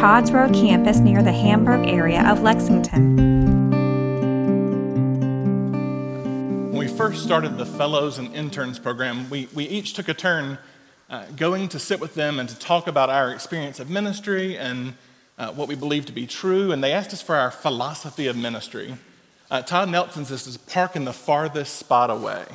Todd's 0.00 0.32
Road 0.32 0.54
campus 0.54 0.96
near 0.96 1.22
the 1.22 1.30
Hamburg 1.30 1.86
area 1.86 2.26
of 2.26 2.40
Lexington. 2.40 3.16
When 6.70 6.78
we 6.78 6.88
first 6.88 7.22
started 7.22 7.58
the 7.58 7.66
Fellows 7.66 8.16
and 8.16 8.34
Interns 8.34 8.78
program, 8.78 9.28
we, 9.28 9.46
we 9.52 9.64
each 9.64 9.92
took 9.92 10.08
a 10.08 10.14
turn 10.14 10.56
uh, 11.10 11.26
going 11.36 11.68
to 11.68 11.78
sit 11.78 12.00
with 12.00 12.14
them 12.14 12.38
and 12.38 12.48
to 12.48 12.58
talk 12.58 12.86
about 12.86 13.10
our 13.10 13.30
experience 13.30 13.78
of 13.78 13.90
ministry 13.90 14.56
and 14.56 14.94
uh, 15.36 15.52
what 15.52 15.68
we 15.68 15.74
believe 15.74 16.06
to 16.06 16.12
be 16.12 16.26
true. 16.26 16.72
And 16.72 16.82
they 16.82 16.92
asked 16.92 17.12
us 17.12 17.20
for 17.20 17.36
our 17.36 17.50
philosophy 17.50 18.26
of 18.26 18.38
ministry. 18.38 18.94
Uh, 19.50 19.60
Todd 19.60 19.90
Nelson's 19.90 20.30
is 20.30 20.56
park 20.56 20.96
in 20.96 21.04
the 21.04 21.12
farthest 21.12 21.76
spot 21.76 22.08
away. 22.08 22.46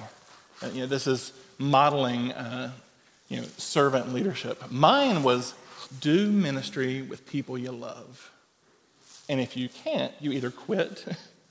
Uh, 0.64 0.70
you 0.74 0.80
know, 0.80 0.88
this 0.88 1.06
is 1.06 1.32
modeling 1.60 2.32
uh, 2.32 2.72
you 3.30 3.38
know, 3.38 3.48
servant 3.58 4.12
leadership. 4.12 4.72
Mine 4.72 5.22
was 5.22 5.54
do 6.02 6.32
ministry 6.32 7.02
with 7.02 7.28
people 7.28 7.58
you 7.58 7.72
love. 7.72 8.32
And 9.28 9.40
if 9.40 9.58
you 9.58 9.70
can't, 9.70 10.14
you 10.20 10.32
either 10.32 10.52
quit 10.52 11.06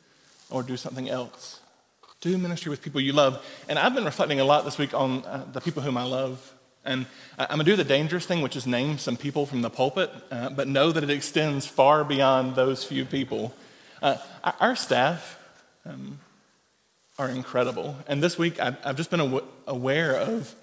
or 0.51 0.63
do 0.63 0.77
something 0.77 1.09
else. 1.09 1.61
Do 2.21 2.39
ministry 2.39 2.71
with 2.71 2.83
people 2.83 3.01
you 3.01 3.13
love. 3.13 3.45
And 3.69 3.79
I've 3.79 3.95
been 3.95 4.05
reflecting 4.05 4.41
a 4.41 4.45
lot 4.45 4.65
this 4.65 4.79
week 4.79 4.95
on 4.95 5.25
uh, 5.25 5.47
the 5.53 5.61
people 5.61 5.83
whom 5.83 5.97
I 5.97 6.05
love. 6.05 6.55
And 6.85 7.07
I'm 7.39 7.57
going 7.57 7.61
to 7.61 7.65
do 7.65 7.77
the 7.77 7.85
dangerous 7.85 8.27
thing, 8.27 8.43
which 8.43 8.57
is 8.57 8.67
name 8.67 8.99
some 8.99 9.17
people 9.17 9.47
from 9.47 9.63
the 9.63 9.71
pulpit, 9.71 10.11
uh, 10.31 10.51
but 10.51 10.69
know 10.69 10.93
that 10.93 11.03
it 11.03 11.11
extends 11.11 11.67
far 11.67 12.05
beyond 12.05 12.57
those 12.57 12.85
few 12.85 13.05
people. 13.05 13.55
Uh, 14.03 14.17
our 14.61 14.77
staff 14.77 15.39
um, 15.87 16.21
are 17.19 17.29
incredible. 17.29 17.97
And 18.07 18.23
this 18.23 18.37
week, 18.37 18.61
I've, 18.61 18.77
I've 18.85 18.97
just 18.97 19.11
been 19.11 19.41
aware 19.67 20.17
of 20.17 20.55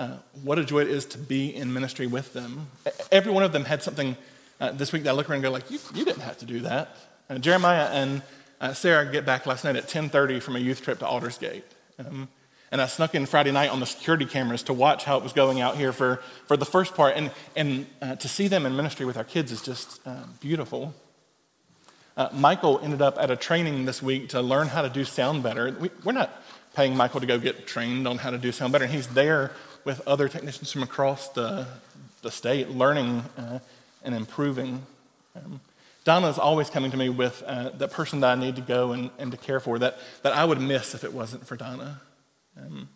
uh, 0.00 0.16
what 0.44 0.58
a 0.58 0.64
joy 0.64 0.80
it 0.80 0.88
is 0.88 1.04
to 1.04 1.18
be 1.18 1.54
in 1.54 1.70
ministry 1.74 2.06
with 2.06 2.32
them. 2.32 2.68
Every 3.12 3.30
one 3.30 3.42
of 3.42 3.52
them 3.52 3.66
had 3.66 3.82
something 3.82 4.16
uh, 4.58 4.72
this 4.72 4.92
week 4.92 5.02
that 5.02 5.10
I 5.10 5.12
look 5.12 5.28
around 5.28 5.36
and 5.36 5.42
go 5.42 5.50
like, 5.50 5.70
you, 5.70 5.78
you 5.94 6.06
didn't 6.06 6.22
have 6.22 6.38
to 6.38 6.46
do 6.46 6.60
that. 6.60 6.96
Uh, 7.28 7.36
Jeremiah 7.36 7.90
and 7.92 8.22
uh, 8.62 8.72
Sarah 8.72 9.04
get 9.12 9.26
back 9.26 9.44
last 9.44 9.62
night 9.62 9.76
at 9.76 9.88
10.30 9.88 10.42
from 10.42 10.56
a 10.56 10.58
youth 10.58 10.80
trip 10.80 11.00
to 11.00 11.04
Aldersgate. 11.04 11.64
Um, 11.98 12.28
and 12.72 12.80
I 12.80 12.86
snuck 12.86 13.14
in 13.14 13.26
Friday 13.26 13.50
night 13.50 13.68
on 13.68 13.78
the 13.78 13.84
security 13.84 14.24
cameras 14.24 14.62
to 14.64 14.72
watch 14.72 15.04
how 15.04 15.18
it 15.18 15.22
was 15.22 15.34
going 15.34 15.60
out 15.60 15.76
here 15.76 15.92
for, 15.92 16.22
for 16.46 16.56
the 16.56 16.64
first 16.64 16.94
part. 16.94 17.14
And, 17.14 17.30
and 17.54 17.84
uh, 18.00 18.16
to 18.16 18.28
see 18.28 18.48
them 18.48 18.64
in 18.64 18.74
ministry 18.74 19.04
with 19.04 19.18
our 19.18 19.24
kids 19.24 19.52
is 19.52 19.60
just 19.60 20.00
beautiful. 20.40 20.94
Michael 22.32 22.80
ended 22.82 23.00
up 23.00 23.16
at 23.18 23.30
a 23.30 23.36
training 23.36 23.86
this 23.86 24.02
week 24.02 24.28
to 24.30 24.42
learn 24.42 24.68
how 24.68 24.82
to 24.82 24.90
do 24.90 25.04
sound 25.04 25.42
better. 25.42 25.74
We, 25.78 25.90
we're 26.04 26.12
not 26.12 26.30
paying 26.74 26.96
Michael 26.96 27.20
to 27.20 27.26
go 27.26 27.38
get 27.38 27.66
trained 27.66 28.06
on 28.06 28.18
how 28.18 28.30
to 28.30 28.38
do 28.38 28.52
sound 28.52 28.72
better. 28.72 28.84
And 28.84 28.92
he's 28.92 29.08
there 29.08 29.52
with 29.84 30.06
other 30.06 30.28
technicians 30.28 30.70
from 30.70 30.82
across 30.82 31.28
the, 31.30 31.66
the 32.22 32.30
state, 32.30 32.70
learning 32.70 33.24
uh, 33.36 33.58
and 34.02 34.14
improving. 34.14 34.82
Um, 35.36 35.60
Donna 36.04 36.28
is 36.28 36.38
always 36.38 36.70
coming 36.70 36.90
to 36.90 36.96
me 36.96 37.08
with 37.08 37.42
uh, 37.46 37.70
the 37.70 37.86
person 37.86 38.20
that 38.20 38.38
I 38.38 38.40
need 38.40 38.56
to 38.56 38.62
go 38.62 38.92
and, 38.92 39.10
and 39.18 39.30
to 39.32 39.36
care 39.36 39.60
for 39.60 39.78
that, 39.78 39.98
that 40.22 40.32
I 40.32 40.44
would 40.44 40.60
miss 40.60 40.94
if 40.94 41.04
it 41.04 41.12
wasn't 41.12 41.46
for 41.46 41.56
Donna. 41.56 42.00
Um, 42.56 42.88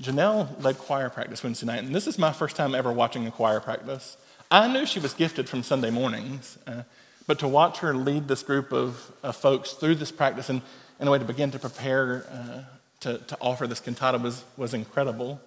Janelle 0.00 0.62
led 0.62 0.78
choir 0.78 1.08
practice 1.08 1.42
Wednesday 1.42 1.66
night, 1.66 1.84
and 1.84 1.94
this 1.94 2.06
is 2.06 2.18
my 2.18 2.32
first 2.32 2.56
time 2.56 2.74
ever 2.74 2.92
watching 2.92 3.26
a 3.26 3.30
choir 3.30 3.60
practice. 3.60 4.16
I 4.50 4.70
knew 4.70 4.86
she 4.86 5.00
was 5.00 5.14
gifted 5.14 5.48
from 5.48 5.62
Sunday 5.62 5.90
mornings, 5.90 6.58
uh, 6.66 6.82
but 7.26 7.38
to 7.38 7.48
watch 7.48 7.78
her 7.78 7.94
lead 7.94 8.28
this 8.28 8.42
group 8.42 8.72
of, 8.72 9.12
of 9.22 9.36
folks 9.36 9.72
through 9.72 9.94
this 9.94 10.12
practice 10.12 10.48
and 10.48 10.62
in 11.00 11.08
a 11.08 11.10
way 11.10 11.18
to 11.18 11.24
begin 11.24 11.50
to 11.52 11.58
prepare 11.58 12.26
uh, 12.30 12.62
to, 13.04 13.18
to 13.18 13.36
offer 13.38 13.66
this 13.66 13.80
cantata 13.80 14.18
was, 14.18 14.44
was 14.56 14.72
incredible. 14.72 15.38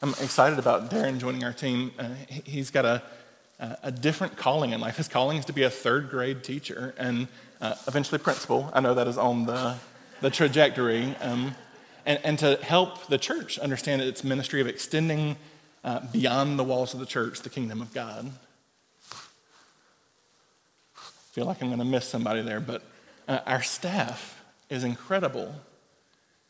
I'm 0.00 0.10
excited 0.10 0.58
about 0.58 0.90
Darren 0.90 1.18
joining 1.18 1.44
our 1.44 1.52
team. 1.52 1.92
Uh, 1.98 2.08
he's 2.28 2.70
got 2.70 2.86
a, 2.86 3.02
a 3.82 3.92
different 3.92 4.38
calling 4.38 4.72
in 4.72 4.80
life. 4.80 4.96
His 4.96 5.06
calling 5.06 5.36
is 5.36 5.44
to 5.46 5.52
be 5.52 5.64
a 5.64 5.70
third 5.70 6.08
grade 6.08 6.42
teacher 6.42 6.94
and 6.96 7.28
uh, 7.60 7.74
eventually 7.86 8.18
principal. 8.18 8.70
I 8.72 8.80
know 8.80 8.94
that 8.94 9.06
is 9.06 9.18
on 9.18 9.44
the, 9.44 9.74
the 10.22 10.30
trajectory. 10.30 11.14
Um, 11.16 11.54
and, 12.06 12.20
and 12.24 12.38
to 12.38 12.56
help 12.62 13.06
the 13.08 13.18
church 13.18 13.58
understand 13.58 14.00
its 14.00 14.24
ministry 14.24 14.62
of 14.62 14.66
extending 14.66 15.36
uh, 15.84 16.00
beyond 16.10 16.58
the 16.58 16.64
walls 16.64 16.94
of 16.94 17.00
the 17.00 17.06
church 17.06 17.42
the 17.42 17.50
kingdom 17.50 17.82
of 17.82 17.92
God. 17.92 18.30
I 20.96 21.32
feel 21.32 21.44
like 21.44 21.60
I'm 21.60 21.68
going 21.68 21.80
to 21.80 21.84
miss 21.84 22.08
somebody 22.08 22.40
there, 22.40 22.60
but 22.60 22.82
uh, 23.28 23.40
our 23.44 23.62
staff 23.62 24.42
is 24.70 24.84
incredible. 24.84 25.54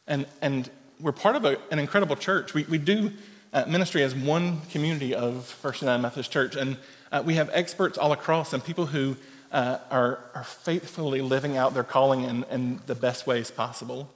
And, 0.08 0.26
and 0.41 0.69
we're 1.00 1.12
part 1.12 1.36
of 1.36 1.44
a, 1.44 1.58
an 1.70 1.78
incredible 1.78 2.16
church. 2.16 2.54
We, 2.54 2.64
we 2.64 2.78
do 2.78 3.12
uh, 3.52 3.66
ministry 3.66 4.02
as 4.02 4.14
one 4.14 4.62
community 4.72 5.14
of 5.14 5.44
First 5.46 5.82
United 5.82 6.02
Methodist 6.02 6.32
Church, 6.32 6.56
and 6.56 6.78
uh, 7.12 7.22
we 7.24 7.34
have 7.34 7.50
experts 7.52 7.98
all 7.98 8.12
across 8.12 8.52
and 8.52 8.64
people 8.64 8.86
who 8.86 9.16
uh, 9.52 9.78
are, 9.91 10.19
are 10.34 10.44
faithfully 10.44 11.20
living 11.20 11.56
out 11.56 11.74
their 11.74 11.84
calling 11.84 12.22
in, 12.24 12.44
in 12.50 12.80
the 12.86 12.94
best 12.94 13.26
ways 13.26 13.50
possible. 13.50 14.10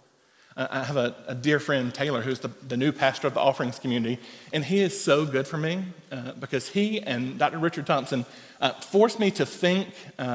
Uh, 0.57 0.67
I 0.71 0.85
have 0.85 0.97
a, 0.97 1.15
a, 1.27 1.35
dear 1.35 1.59
friend, 1.59 1.93
Taylor, 1.95 2.21
who's 2.21 2.41
the, 2.41 2.51
the, 2.69 2.77
new 2.77 2.93
pastor 2.93 3.27
of 3.27 3.35
the 3.35 3.41
offerings 3.41 3.79
community, 3.79 4.19
and 4.53 4.63
he 4.65 4.81
is 4.81 4.99
so 4.99 5.25
good 5.25 5.47
for 5.47 5.57
me 5.57 5.85
uh, 6.11 6.33
because 6.33 6.69
he 6.69 7.01
and 7.01 7.39
Dr. 7.39 7.59
Richard 7.59 7.87
Thompson 7.87 8.27
uh, 8.61 8.73
forced 8.73 9.19
me 9.19 9.31
to 9.33 9.47
think 9.47 9.89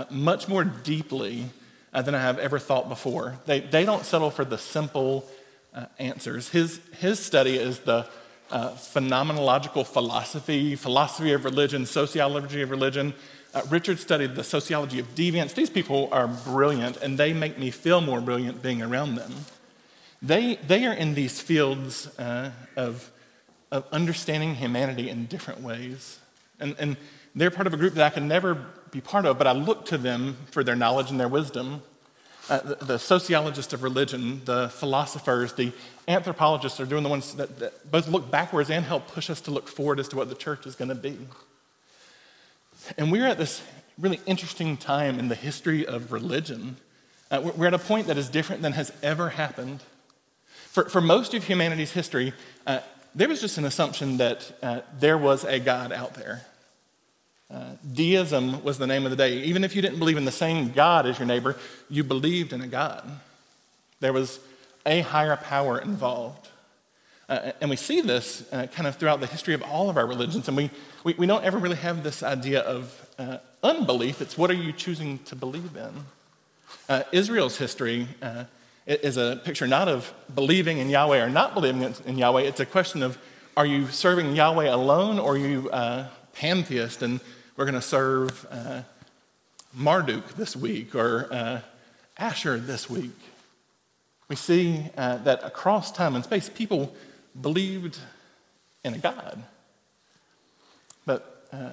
much 0.09 0.47
more 0.47 0.63
deeply 0.63 1.45
than 1.94 2.16
I 2.16 2.22
have 2.22 2.39
ever 2.39 2.59
thought 2.59 2.89
before. 2.89 3.38
They, 3.45 3.59
they 3.59 3.85
don't 3.85 4.06
settle 4.06 4.31
for 4.31 4.44
the 4.44 4.57
simple, 4.57 5.28
uh, 5.77 5.85
answers. 5.99 6.49
His, 6.49 6.81
his 6.99 7.19
study 7.19 7.55
is 7.57 7.79
the 7.79 8.07
uh, 8.49 8.71
phenomenological 8.71 9.85
philosophy, 9.85 10.75
philosophy 10.75 11.33
of 11.33 11.45
religion, 11.45 11.85
sociology 11.85 12.61
of 12.61 12.71
religion. 12.71 13.13
Uh, 13.53 13.61
Richard 13.69 13.99
studied 13.99 14.35
the 14.35 14.43
sociology 14.43 14.99
of 14.99 15.13
deviance. 15.15 15.53
These 15.53 15.69
people 15.69 16.09
are 16.11 16.27
brilliant, 16.27 16.97
and 16.97 17.17
they 17.17 17.31
make 17.33 17.59
me 17.59 17.69
feel 17.71 18.01
more 18.01 18.21
brilliant 18.21 18.63
being 18.63 18.81
around 18.81 19.15
them. 19.15 19.33
They, 20.21 20.55
they 20.55 20.85
are 20.85 20.93
in 20.93 21.13
these 21.13 21.39
fields 21.39 22.07
uh, 22.17 22.51
of, 22.75 23.11
of 23.71 23.85
understanding 23.91 24.55
humanity 24.55 25.09
in 25.09 25.27
different 25.27 25.61
ways. 25.61 26.19
And, 26.59 26.75
and 26.79 26.97
they're 27.35 27.51
part 27.51 27.67
of 27.67 27.73
a 27.73 27.77
group 27.77 27.94
that 27.94 28.05
I 28.05 28.09
can 28.09 28.27
never 28.27 28.65
be 28.89 28.99
part 28.99 29.25
of, 29.27 29.38
but 29.38 29.45
I 29.45 29.51
look 29.51 29.85
to 29.88 29.97
them 29.97 30.38
for 30.49 30.63
their 30.63 30.75
knowledge 30.75 31.11
and 31.11 31.19
their 31.19 31.27
wisdom. 31.27 31.83
Uh, 32.50 32.59
the, 32.59 32.85
the, 32.85 33.00
sociologists 33.00 33.74
of 33.74 33.84
religion, 33.84 34.41
the 34.46 34.69
philosophers, 34.69 35.53
the 35.53 35.74
anthropologists 36.08 36.80
are 36.80 36.85
doing 36.85 37.03
the 37.03 37.09
ones 37.09 37.34
that, 37.35 37.59
that, 37.59 37.91
both 37.91 38.08
look 38.08 38.31
backwards 38.31 38.69
and 38.69 38.85
help 38.85 39.08
push 39.08 39.30
us 39.30 39.41
to 39.41 39.52
look 39.52 39.68
forward 39.68 40.00
as 40.00 40.08
to 40.08 40.16
what 40.16 40.30
the 40.30 40.35
church 40.35 40.66
is 40.66 40.74
going 40.75 40.88
to 40.88 40.96
be. 40.96 41.18
And 42.97 43.12
we're 43.12 43.28
at 43.28 43.38
this 43.38 43.62
really 44.00 44.22
interesting 44.25 44.78
time 44.78 45.19
in 45.19 45.28
the 45.28 45.36
history 45.36 45.86
of 45.86 46.13
religion. 46.13 46.78
Uh, 47.30 47.52
we're 47.56 47.68
at 47.68 47.74
a 47.74 47.80
point 47.80 48.07
that 48.07 48.18
is 48.18 48.30
different 48.30 48.62
than 48.62 48.74
has 48.74 48.94
ever 49.03 49.30
happened. 49.30 49.84
For, 50.47 50.88
for 50.88 51.02
most 51.02 51.34
of 51.34 51.44
humanity's 51.44 51.91
history, 51.91 52.31
uh, 52.66 52.80
there 53.13 53.28
was 53.28 53.41
just 53.41 53.57
an 53.57 53.66
assumption 53.66 54.18
that 54.18 54.57
uh, 54.63 54.81
there 55.00 55.18
was 55.18 55.44
a 55.44 55.59
God 55.59 55.91
out 55.91 56.13
there. 56.13 56.46
Uh, 57.50 57.63
deism 57.94 58.62
was 58.63 58.78
the 58.78 58.88
name 58.88 59.06
of 59.06 59.12
the 59.12 59.16
day. 59.16 59.38
Even 59.44 59.63
if 59.63 59.75
you 59.75 59.81
didn't 59.81 60.00
believe 60.00 60.18
in 60.18 60.25
the 60.25 60.31
same 60.31 60.71
God 60.71 61.06
as 61.06 61.18
your 61.18 61.25
neighbor, 61.25 61.56
you 61.89 62.04
believed 62.04 62.51
in 62.51 62.62
a 62.62 62.68
God. 62.68 63.10
There 64.01 64.12
was 64.12 64.39
a 64.86 65.01
higher 65.01 65.38
power 65.38 65.80
involved. 65.80 66.50
Uh, 67.30 67.51
and 67.60 67.69
we 67.69 67.75
see 67.75 68.01
this 68.01 68.45
uh, 68.54 68.68
kind 68.68 68.88
of 68.88 68.95
throughout 68.95 69.19
the 69.19 69.27
history 69.27 69.54
of 69.54 69.62
all 69.63 69.89
of 69.89 69.98
our 69.98 70.06
religions. 70.06 70.48
And 70.48 70.56
we, 70.56 70.69
we, 71.04 71.13
we 71.13 71.25
don't 71.25 71.44
ever 71.44 71.57
really 71.57 71.75
have 71.77 72.04
this 72.04 72.21
idea 72.21 72.62
of 72.62 73.10
uh, 73.18 73.38
unbelief. 73.63 74.21
It's 74.21 74.38
what 74.38 74.50
are 74.50 74.56
you 74.56 74.71
choosing 74.74 75.19
to 75.19 75.36
believe 75.36 75.75
in? 75.75 76.06
Uh, 76.89 77.04
Israel's 77.12 77.57
history 77.57 78.07
uh, 78.21 78.45
is 78.86 79.18
a 79.18 79.42
picture 79.44 79.68
not 79.68 79.88
of 79.88 80.13
believing 80.33 80.77
in 80.77 80.89
Yahweh 80.89 81.21
or 81.21 81.30
not 81.30 81.54
believing 81.54 81.94
in 82.06 82.18
Yahweh. 82.18 82.42
It's 82.42 82.62
a 82.62 82.66
question 82.66 83.04
of 83.04 83.18
are 83.57 83.66
you 83.66 83.88
serving 83.88 84.36
Yahweh 84.36 84.69
alone 84.69 85.18
or 85.18 85.33
are 85.33 85.38
you 85.38 85.69
pantheist? 86.33 87.01
And 87.01 87.19
we're 87.57 87.65
going 87.65 87.74
to 87.74 87.81
serve 87.81 88.45
uh, 88.51 88.83
Marduk 89.75 90.36
this 90.36 90.56
week 90.56 90.94
or 90.94 91.27
uh, 91.31 91.62
Asherah 92.15 92.59
this 92.59 92.88
week. 92.88 93.19
We 94.30 94.36
see 94.36 94.86
uh, 94.95 95.18
that 95.18 95.44
across 95.44 95.92
time 95.92 96.13
and 96.15 96.24
space, 96.24 96.50
people 96.50 96.95
believed 97.39 97.98
in 98.83 98.94
a 98.94 99.00
God. 99.00 99.44
But 101.06 101.48
uh, 101.51 101.71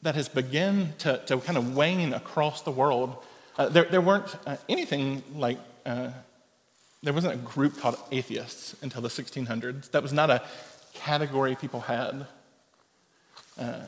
that 0.00 0.14
has 0.14 0.28
begun 0.30 0.94
to, 0.98 1.18
to 1.26 1.36
kind 1.38 1.58
of 1.58 1.76
wane 1.76 2.14
across 2.14 2.62
the 2.62 2.70
world. 2.70 3.14
Uh, 3.58 3.68
there, 3.68 3.84
there 3.84 4.00
weren't 4.00 4.34
uh, 4.46 4.56
anything 4.70 5.22
like, 5.34 5.58
there 5.84 7.12
wasn't 7.12 7.34
a 7.34 7.36
group 7.36 7.78
called 7.78 7.98
atheists 8.10 8.74
until 8.82 9.02
the 9.02 9.08
1600s. 9.08 9.90
That 9.90 10.02
was 10.02 10.14
not 10.14 10.30
a 10.30 10.42
category 10.94 11.56
people 11.56 11.80
had. 11.80 12.26
Uh, 13.58 13.80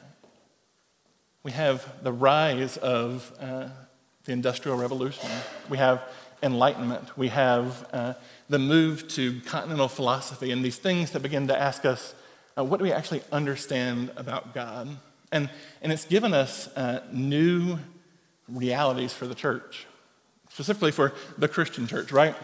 we 1.43 1.53
have 1.53 1.87
the 2.03 2.12
rise 2.12 2.77
of 2.77 3.33
uh, 3.41 3.69
the 4.25 4.33
Industrial 4.33 4.77
Revolution. 4.77 5.29
We 5.69 5.79
have 5.79 6.03
enlightenment. 6.43 7.17
We 7.17 7.29
have 7.29 7.89
uh, 7.93 8.15
the 8.49 8.59
move 8.59 9.09
to 9.09 9.41
continental 9.41 9.89
philosophy 9.89 10.53
and 10.53 10.65
these 10.65 10.79
things 10.79 11.11
that 11.12 11.21
begin 11.21 11.49
to 11.49 11.59
ask 11.59 11.85
us 11.85 12.15
uh, 12.56 12.62
what 12.62 12.79
do 12.79 12.85
we 12.85 12.93
actually 12.93 13.23
understand 13.33 14.11
about 14.17 14.55
God? 14.55 14.97
And, 15.33 15.49
and 15.81 15.91
it's 15.91 16.05
given 16.05 16.35
us 16.35 16.69
uh, 16.77 17.03
new 17.11 17.79
realities 18.49 19.15
for 19.15 19.27
the 19.27 19.35
church, 19.35 19.87
specifically 20.50 20.93
for 20.93 21.15
the 21.39 21.49
Christian 21.49 21.87
church, 21.87 22.12
right? 22.12 22.37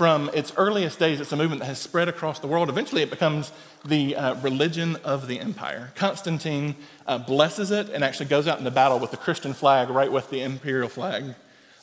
From 0.00 0.30
its 0.32 0.50
earliest 0.56 0.98
days, 0.98 1.20
it's 1.20 1.30
a 1.30 1.36
movement 1.36 1.60
that 1.60 1.66
has 1.66 1.78
spread 1.78 2.08
across 2.08 2.38
the 2.38 2.46
world. 2.46 2.70
Eventually, 2.70 3.02
it 3.02 3.10
becomes 3.10 3.52
the 3.84 4.16
uh, 4.16 4.34
religion 4.36 4.96
of 5.04 5.28
the 5.28 5.38
empire. 5.38 5.92
Constantine 5.94 6.74
uh, 7.06 7.18
blesses 7.18 7.70
it 7.70 7.90
and 7.90 8.02
actually 8.02 8.24
goes 8.24 8.48
out 8.48 8.58
into 8.58 8.70
battle 8.70 8.98
with 8.98 9.10
the 9.10 9.18
Christian 9.18 9.52
flag, 9.52 9.90
right 9.90 10.10
with 10.10 10.30
the 10.30 10.40
imperial 10.40 10.88
flag, 10.88 11.34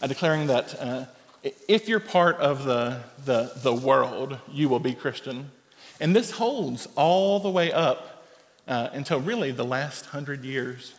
uh, 0.02 0.08
declaring 0.08 0.48
that 0.48 0.82
uh, 0.82 1.06
if 1.68 1.88
you're 1.88 2.00
part 2.00 2.38
of 2.38 2.66
the, 2.66 3.02
the, 3.24 3.52
the 3.58 3.76
world, 3.76 4.40
you 4.52 4.68
will 4.68 4.80
be 4.80 4.96
Christian. 4.96 5.52
And 6.00 6.16
this 6.16 6.32
holds 6.32 6.88
all 6.96 7.40
the 7.40 7.52
way 7.52 7.72
up 7.72 8.26
uh, 8.68 8.90
until 8.94 9.20
really 9.20 9.52
the 9.52 9.64
last 9.64 10.08
hundred 10.08 10.44
years. 10.44 10.96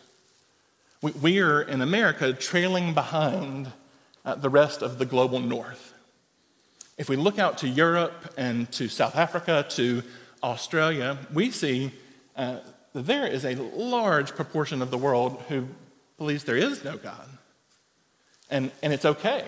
We, 1.01 1.11
we, 1.11 1.39
are 1.41 1.61
in 1.61 1.81
America 1.81 2.31
trailing 2.31 2.93
behind 2.93 3.73
uh, 4.23 4.35
the 4.35 4.49
rest 4.49 4.81
of 4.81 4.99
the 4.99 5.05
global 5.05 5.41
north. 5.41 5.88
If 6.99 7.07
we 7.07 7.15
look 7.15 7.39
out 7.39 7.59
to 7.59 7.67
Europe 7.67 8.33
and 8.37 8.69
to 8.73 8.89
South 8.89 9.15
Africa, 9.15 9.65
to 9.69 10.03
Australia, 10.43 11.17
we 11.33 11.49
see 11.49 11.93
uh, 12.35 12.57
that 12.91 13.05
there 13.05 13.25
is 13.25 13.45
a 13.45 13.55
large 13.55 14.35
proportion 14.35 14.81
of 14.81 14.91
the 14.91 14.97
world 14.97 15.41
who 15.47 15.65
believes 16.17 16.43
there 16.43 16.57
is 16.57 16.83
no 16.83 16.97
God. 16.97 17.29
And, 18.49 18.69
and 18.83 18.91
it's 18.91 19.05
okay. 19.05 19.45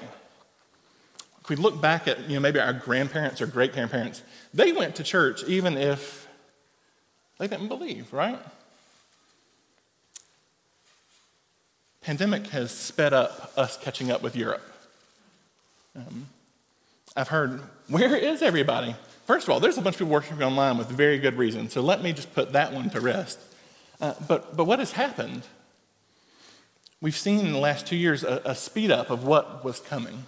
If 1.42 1.50
we 1.50 1.58
look 1.58 1.82
back 1.82 2.08
at 2.08 2.22
you 2.30 2.36
know, 2.36 2.40
maybe 2.40 2.62
our 2.62 2.72
grandparents 2.72 3.42
or 3.42 3.48
great 3.48 3.74
grandparents, 3.74 4.24
they 4.54 4.72
went 4.72 4.96
to 4.96 5.04
church 5.04 5.44
even 5.44 5.76
if 5.76 6.30
they 7.38 7.50
didn't 7.50 7.68
believe, 7.68 8.14
right? 8.14 8.40
Pandemic 12.00 12.48
has 12.48 12.72
sped 12.72 13.12
up 13.12 13.52
us 13.58 13.76
catching 13.76 14.10
up 14.10 14.22
with 14.22 14.38
Europe. 14.38 14.66
Um, 15.98 16.28
I've 17.16 17.28
heard, 17.28 17.62
where 17.90 18.16
is 18.16 18.42
everybody? 18.42 18.96
First 19.26 19.48
of 19.48 19.54
all, 19.54 19.60
there's 19.60 19.78
a 19.78 19.82
bunch 19.82 19.96
of 19.96 20.00
people 20.00 20.14
worshiping 20.14 20.44
online 20.44 20.78
with 20.78 20.88
very 20.88 21.20
good 21.20 21.38
reason, 21.38 21.70
so 21.70 21.82
let 21.82 22.02
me 22.02 22.14
just 22.14 22.34
put 22.34 22.54
that 22.54 22.72
one 22.72 22.90
to 22.92 23.02
rest. 23.02 23.40
Uh, 24.00 24.14
but, 24.28 24.56
but 24.56 24.66
what 24.66 24.80
has 24.80 24.94
happened? 24.94 25.44
We've 27.02 27.16
seen 27.16 27.40
in 27.40 27.52
the 27.52 27.60
last 27.60 27.86
two 27.86 27.96
years 27.96 28.24
a, 28.24 28.42
a 28.46 28.56
speed 28.56 28.92
up 28.92 29.10
of 29.10 29.26
what 29.26 29.64
was 29.64 29.80
coming, 29.80 30.24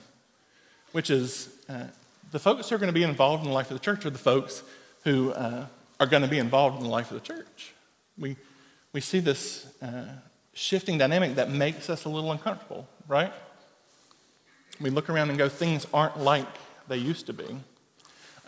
which 0.91 1.09
is 1.09 1.49
uh, 1.69 1.85
the 2.31 2.39
folks 2.39 2.69
who 2.69 2.75
are 2.75 2.79
going 2.79 2.87
to 2.87 2.93
be 2.93 3.03
involved 3.03 3.43
in 3.43 3.49
the 3.49 3.55
life 3.55 3.71
of 3.71 3.77
the 3.77 3.83
church 3.83 4.05
are 4.05 4.09
the 4.09 4.17
folks 4.17 4.63
who 5.03 5.31
uh, 5.31 5.65
are 5.99 6.07
going 6.07 6.23
to 6.23 6.29
be 6.29 6.39
involved 6.39 6.77
in 6.77 6.83
the 6.83 6.89
life 6.89 7.11
of 7.11 7.21
the 7.21 7.25
church. 7.25 7.73
We, 8.17 8.35
we 8.91 8.99
see 8.99 9.19
this 9.19 9.67
uh, 9.81 10.05
shifting 10.53 10.97
dynamic 10.97 11.35
that 11.35 11.49
makes 11.49 11.89
us 11.89 12.05
a 12.05 12.09
little 12.09 12.31
uncomfortable, 12.31 12.87
right? 13.07 13.31
We 14.81 14.89
look 14.89 15.09
around 15.09 15.29
and 15.29 15.37
go, 15.37 15.47
things 15.47 15.87
aren't 15.93 16.19
like 16.19 16.47
they 16.87 16.97
used 16.97 17.25
to 17.27 17.33
be. 17.33 17.45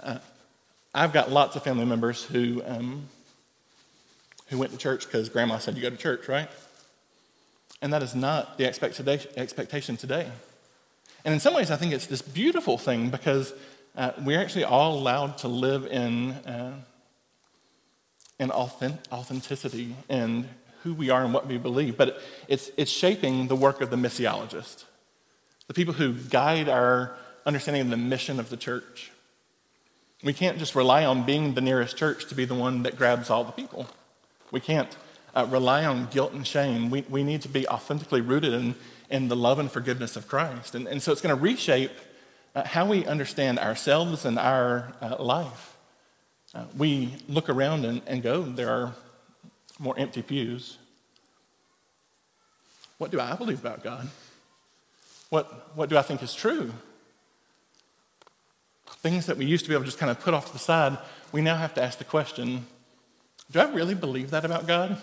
Uh, 0.01 0.19
I've 0.93 1.11
got 1.11 1.31
lots 1.31 1.55
of 1.55 1.63
family 1.63 1.85
members 1.85 2.23
who, 2.23 2.61
um, 2.65 3.09
who 4.47 4.57
went 4.57 4.71
to 4.71 4.77
church 4.77 5.05
because 5.05 5.29
grandma 5.29 5.57
said 5.57 5.75
you 5.75 5.81
go 5.81 5.89
to 5.89 5.97
church, 5.97 6.27
right? 6.27 6.49
And 7.81 7.91
that 7.91 8.01
is 8.01 8.15
not 8.15 8.57
the 8.57 8.65
expectation 8.65 9.97
today. 9.97 10.31
And 11.25 11.33
in 11.33 11.39
some 11.39 11.53
ways, 11.53 11.71
I 11.71 11.75
think 11.75 11.91
it's 11.91 12.07
this 12.07 12.21
beautiful 12.21 12.77
thing 12.77 13.09
because 13.09 13.53
uh, 13.97 14.11
we're 14.21 14.39
actually 14.39 14.63
all 14.63 14.97
allowed 14.97 15.37
to 15.39 15.47
live 15.47 15.85
in, 15.87 16.31
uh, 16.31 16.79
in 18.39 18.51
authentic, 18.51 19.11
authenticity 19.11 19.95
and 20.07 20.47
who 20.83 20.93
we 20.93 21.09
are 21.09 21.23
and 21.23 21.33
what 21.33 21.47
we 21.47 21.57
believe. 21.57 21.97
But 21.97 22.21
it's, 22.47 22.69
it's 22.77 22.91
shaping 22.91 23.47
the 23.47 23.55
work 23.55 23.81
of 23.81 23.89
the 23.89 23.95
missiologist, 23.95 24.85
the 25.67 25.73
people 25.73 25.95
who 25.95 26.13
guide 26.13 26.69
our 26.69 27.17
understanding 27.45 27.81
of 27.83 27.89
the 27.89 27.97
mission 27.97 28.39
of 28.39 28.49
the 28.49 28.57
church. 28.57 29.11
We 30.23 30.33
can't 30.33 30.57
just 30.57 30.75
rely 30.75 31.05
on 31.05 31.25
being 31.25 31.53
the 31.53 31.61
nearest 31.61 31.97
church 31.97 32.27
to 32.27 32.35
be 32.35 32.45
the 32.45 32.55
one 32.55 32.83
that 32.83 32.97
grabs 32.97 33.29
all 33.29 33.43
the 33.43 33.51
people. 33.51 33.87
We 34.51 34.59
can't 34.59 34.95
uh, 35.35 35.45
rely 35.49 35.85
on 35.85 36.07
guilt 36.07 36.33
and 36.33 36.47
shame. 36.47 36.89
We, 36.89 37.01
we 37.09 37.23
need 37.23 37.41
to 37.41 37.49
be 37.49 37.67
authentically 37.67 38.21
rooted 38.21 38.53
in, 38.53 38.75
in 39.09 39.27
the 39.27 39.35
love 39.35 39.59
and 39.59 39.71
forgiveness 39.71 40.15
of 40.15 40.27
Christ. 40.27 40.73
And, 40.73 40.87
and 40.87 41.01
so 41.01 41.11
it's 41.11 41.21
going 41.21 41.35
to 41.35 41.41
reshape 41.41 41.91
uh, 42.55 42.63
how 42.63 42.85
we 42.85 43.05
understand 43.05 43.59
ourselves 43.59 44.25
and 44.25 44.39
our 44.39 44.93
uh, 45.01 45.21
life. 45.21 45.77
Uh, 46.53 46.63
we 46.77 47.13
look 47.27 47.49
around 47.49 47.85
and, 47.85 48.01
and 48.07 48.23
go, 48.23 48.41
there 48.41 48.69
are 48.69 48.93
more 49.77 49.97
empty 49.99 50.21
pews. 50.21 50.77
What 52.97 53.11
do 53.11 53.19
I 53.19 53.35
believe 53.35 53.59
about 53.59 53.83
God? 53.83 54.07
What, 55.29 55.75
what 55.75 55.89
do 55.89 55.97
I 55.97 56.01
think 56.01 56.23
is 56.23 56.33
true? 56.33 56.71
Things 59.05 59.27
that 59.27 59.37
we 59.37 59.45
used 59.45 59.65
to 59.65 59.69
be 59.69 59.75
able 59.75 59.83
to 59.83 59.87
just 59.87 59.99
kind 59.99 60.09
of 60.09 60.19
put 60.19 60.33
off 60.33 60.47
to 60.47 60.53
the 60.53 60.57
side, 60.57 60.97
we 61.31 61.43
now 61.43 61.57
have 61.57 61.75
to 61.75 61.83
ask 61.83 61.99
the 61.99 62.03
question 62.03 62.65
do 63.51 63.59
I 63.59 63.71
really 63.71 63.93
believe 63.93 64.31
that 64.31 64.43
about 64.43 64.65
God? 64.65 64.97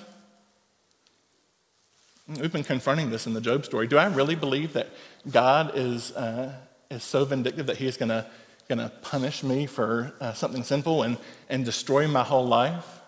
We've 2.27 2.53
been 2.53 2.65
confronting 2.65 3.11
this 3.11 3.29
in 3.29 3.33
the 3.33 3.41
Job 3.41 3.65
story. 3.65 3.87
Do 3.87 3.99
I 3.99 4.07
really 4.07 4.35
believe 4.35 4.73
that 4.73 4.89
God 5.31 5.71
is, 5.77 6.11
uh, 6.17 6.53
is 6.91 7.05
so 7.05 7.25
vindictive 7.25 7.67
that 7.67 7.77
he 7.77 7.87
is 7.87 7.97
going 7.97 8.09
to 8.09 8.93
punish 9.03 9.45
me 9.45 9.67
for 9.67 10.13
uh, 10.21 10.33
something 10.33 10.65
sinful 10.65 11.05
and, 11.05 11.17
and 11.49 11.65
destroy 11.65 12.09
my 12.09 12.25
whole 12.25 12.45
life? 12.45 13.03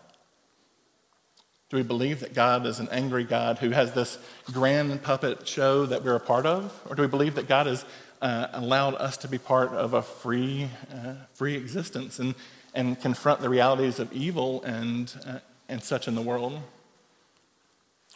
Do 1.70 1.76
we 1.76 1.82
believe 1.82 2.20
that 2.20 2.34
God 2.34 2.66
is 2.66 2.78
an 2.78 2.88
angry 2.92 3.24
God 3.24 3.58
who 3.58 3.70
has 3.70 3.94
this 3.94 4.16
grand 4.52 5.02
puppet 5.02 5.48
show 5.48 5.86
that 5.86 6.04
we're 6.04 6.14
a 6.14 6.20
part 6.20 6.46
of? 6.46 6.80
Or 6.88 6.94
do 6.94 7.02
we 7.02 7.08
believe 7.08 7.34
that 7.34 7.48
God 7.48 7.66
has 7.66 7.84
uh, 8.24 8.48
allowed 8.54 8.94
us 8.94 9.16
to 9.18 9.28
be 9.28 9.38
part 9.38 9.68
of 9.68 9.92
a 9.92 10.02
free, 10.02 10.68
uh, 10.92 11.14
free 11.34 11.54
existence 11.54 12.18
and, 12.18 12.34
and 12.74 13.00
confront 13.00 13.40
the 13.40 13.48
realities 13.48 14.00
of 14.00 14.12
evil 14.12 14.62
and, 14.64 15.14
uh, 15.26 15.38
and 15.68 15.82
such 15.82 16.08
in 16.08 16.16
the 16.16 16.22
world? 16.22 16.60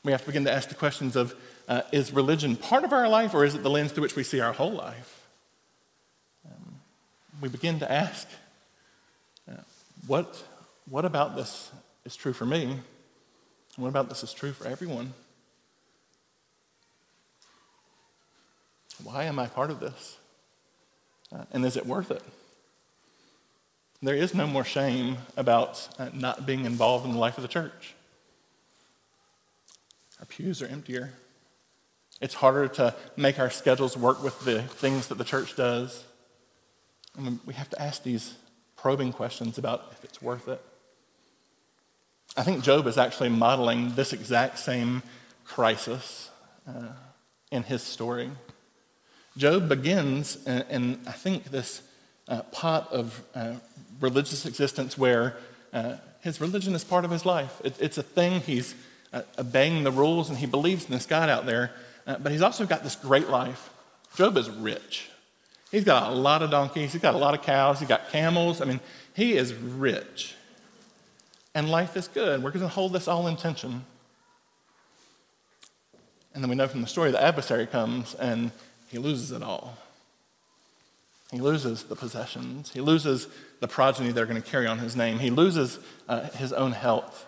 We 0.02 0.12
have 0.12 0.22
to 0.22 0.26
begin 0.26 0.44
to 0.44 0.52
ask 0.52 0.68
the 0.68 0.74
questions 0.74 1.14
of 1.14 1.36
uh, 1.68 1.82
is 1.92 2.12
religion 2.12 2.56
part 2.56 2.84
of 2.84 2.92
our 2.92 3.08
life 3.08 3.34
or 3.34 3.44
is 3.44 3.54
it 3.54 3.62
the 3.62 3.70
lens 3.70 3.92
through 3.92 4.02
which 4.02 4.16
we 4.16 4.22
see 4.24 4.40
our 4.40 4.52
whole 4.52 4.72
life? 4.72 5.14
we 7.40 7.48
begin 7.48 7.78
to 7.78 7.90
ask, 7.90 8.26
uh, 9.48 9.54
what, 10.06 10.42
what 10.88 11.04
about 11.04 11.36
this 11.36 11.70
is 12.04 12.16
true 12.16 12.32
for 12.32 12.46
me? 12.46 12.78
What 13.76 13.88
about 13.88 14.08
this 14.08 14.24
is 14.24 14.32
true 14.32 14.52
for 14.52 14.66
everyone? 14.66 15.12
Why 19.02 19.24
am 19.24 19.38
I 19.38 19.46
part 19.46 19.70
of 19.70 19.80
this? 19.80 20.16
Uh, 21.32 21.44
and 21.52 21.64
is 21.64 21.76
it 21.76 21.86
worth 21.86 22.10
it? 22.10 22.22
There 24.00 24.14
is 24.14 24.34
no 24.34 24.46
more 24.46 24.64
shame 24.64 25.18
about 25.36 25.88
uh, 25.98 26.10
not 26.12 26.46
being 26.46 26.64
involved 26.64 27.04
in 27.04 27.12
the 27.12 27.18
life 27.18 27.36
of 27.36 27.42
the 27.42 27.48
church. 27.48 27.94
Our 30.20 30.26
pews 30.26 30.62
are 30.62 30.66
emptier. 30.66 31.12
It's 32.20 32.34
harder 32.34 32.68
to 32.68 32.94
make 33.16 33.38
our 33.38 33.50
schedules 33.50 33.96
work 33.96 34.22
with 34.22 34.40
the 34.44 34.62
things 34.62 35.08
that 35.08 35.18
the 35.18 35.24
church 35.24 35.56
does. 35.56 36.04
And 37.16 37.40
we 37.44 37.54
have 37.54 37.70
to 37.70 37.82
ask 37.82 38.02
these 38.02 38.34
probing 38.76 39.12
questions 39.12 39.58
about 39.58 39.88
if 39.92 40.04
it's 40.04 40.22
worth 40.22 40.48
it. 40.48 40.62
I 42.36 42.42
think 42.42 42.62
Job 42.62 42.86
is 42.86 42.98
actually 42.98 43.30
modeling 43.30 43.94
this 43.94 44.12
exact 44.12 44.58
same 44.60 45.02
crisis 45.44 46.30
uh, 46.68 46.92
in 47.50 47.64
his 47.64 47.82
story. 47.82 48.30
Job 49.38 49.68
begins 49.68 50.44
in, 50.46 50.62
in 50.68 51.00
I 51.06 51.12
think, 51.12 51.44
this 51.44 51.82
uh, 52.26 52.42
pot 52.42 52.92
of 52.92 53.22
uh, 53.36 53.54
religious 54.00 54.44
existence 54.44 54.98
where 54.98 55.36
uh, 55.72 55.94
his 56.20 56.40
religion 56.40 56.74
is 56.74 56.82
part 56.82 57.04
of 57.04 57.12
his 57.12 57.24
life. 57.24 57.60
It, 57.62 57.76
it's 57.80 57.96
a 57.96 58.02
thing. 58.02 58.40
He's 58.40 58.74
uh, 59.12 59.22
obeying 59.38 59.84
the 59.84 59.92
rules 59.92 60.28
and 60.28 60.38
he 60.38 60.46
believes 60.46 60.86
in 60.86 60.90
this 60.90 61.06
God 61.06 61.30
out 61.30 61.46
there, 61.46 61.70
uh, 62.04 62.16
but 62.18 62.32
he's 62.32 62.42
also 62.42 62.66
got 62.66 62.82
this 62.82 62.96
great 62.96 63.28
life. 63.28 63.70
Job 64.16 64.36
is 64.36 64.50
rich. 64.50 65.08
He's 65.70 65.84
got 65.84 66.10
a 66.10 66.14
lot 66.14 66.42
of 66.42 66.50
donkeys, 66.50 66.92
he's 66.92 67.02
got 67.02 67.14
a 67.14 67.18
lot 67.18 67.34
of 67.34 67.42
cows, 67.42 67.78
he's 67.78 67.88
got 67.88 68.10
camels. 68.10 68.60
I 68.60 68.64
mean, 68.64 68.80
he 69.14 69.34
is 69.36 69.54
rich. 69.54 70.34
And 71.54 71.70
life 71.70 71.96
is 71.96 72.08
good. 72.08 72.42
We're 72.42 72.50
going 72.50 72.62
to 72.62 72.68
hold 72.68 72.92
this 72.92 73.06
all 73.06 73.28
in 73.28 73.36
tension. 73.36 73.84
And 76.34 76.42
then 76.42 76.50
we 76.50 76.56
know 76.56 76.66
from 76.66 76.80
the 76.80 76.86
story 76.88 77.10
the 77.10 77.22
adversary 77.22 77.66
comes 77.66 78.14
and 78.14 78.50
he 78.90 78.98
loses 78.98 79.32
it 79.32 79.42
all. 79.42 79.76
He 81.30 81.40
loses 81.40 81.84
the 81.84 81.96
possessions. 81.96 82.72
He 82.72 82.80
loses 82.80 83.28
the 83.60 83.68
progeny 83.68 84.12
that 84.12 84.20
are 84.20 84.26
going 84.26 84.40
to 84.40 84.48
carry 84.48 84.66
on 84.66 84.78
his 84.78 84.96
name. 84.96 85.18
He 85.18 85.30
loses 85.30 85.78
uh, 86.08 86.30
his 86.30 86.52
own 86.52 86.72
health. 86.72 87.26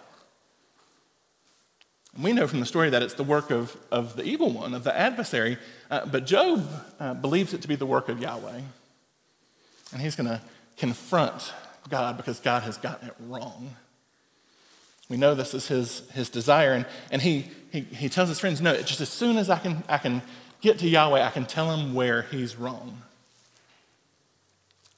We 2.18 2.32
know 2.32 2.46
from 2.46 2.60
the 2.60 2.66
story 2.66 2.90
that 2.90 3.02
it's 3.02 3.14
the 3.14 3.24
work 3.24 3.50
of, 3.50 3.76
of 3.90 4.16
the 4.16 4.24
evil 4.24 4.50
one, 4.50 4.74
of 4.74 4.84
the 4.84 4.96
adversary, 4.96 5.58
uh, 5.90 6.06
but 6.06 6.26
Job 6.26 6.66
uh, 6.98 7.14
believes 7.14 7.54
it 7.54 7.62
to 7.62 7.68
be 7.68 7.76
the 7.76 7.86
work 7.86 8.08
of 8.08 8.20
Yahweh. 8.20 8.60
And 9.92 10.02
he's 10.02 10.16
going 10.16 10.28
to 10.28 10.40
confront 10.76 11.52
God 11.88 12.16
because 12.16 12.40
God 12.40 12.62
has 12.62 12.78
gotten 12.78 13.08
it 13.08 13.14
wrong. 13.20 13.76
We 15.08 15.16
know 15.16 15.34
this 15.34 15.54
is 15.54 15.68
his, 15.68 16.08
his 16.10 16.30
desire, 16.30 16.72
and, 16.72 16.86
and 17.10 17.20
he, 17.20 17.48
he, 17.70 17.80
he 17.80 18.08
tells 18.08 18.28
his 18.28 18.38
friends, 18.38 18.60
No, 18.60 18.80
just 18.80 19.00
as 19.00 19.08
soon 19.08 19.36
as 19.36 19.50
I 19.50 19.58
can, 19.58 19.82
I 19.88 19.98
can 19.98 20.22
get 20.60 20.78
to 20.80 20.88
Yahweh, 20.88 21.22
I 21.22 21.30
can 21.30 21.46
tell 21.46 21.74
him 21.74 21.94
where 21.94 22.22
he's 22.22 22.56
wrong. 22.56 23.02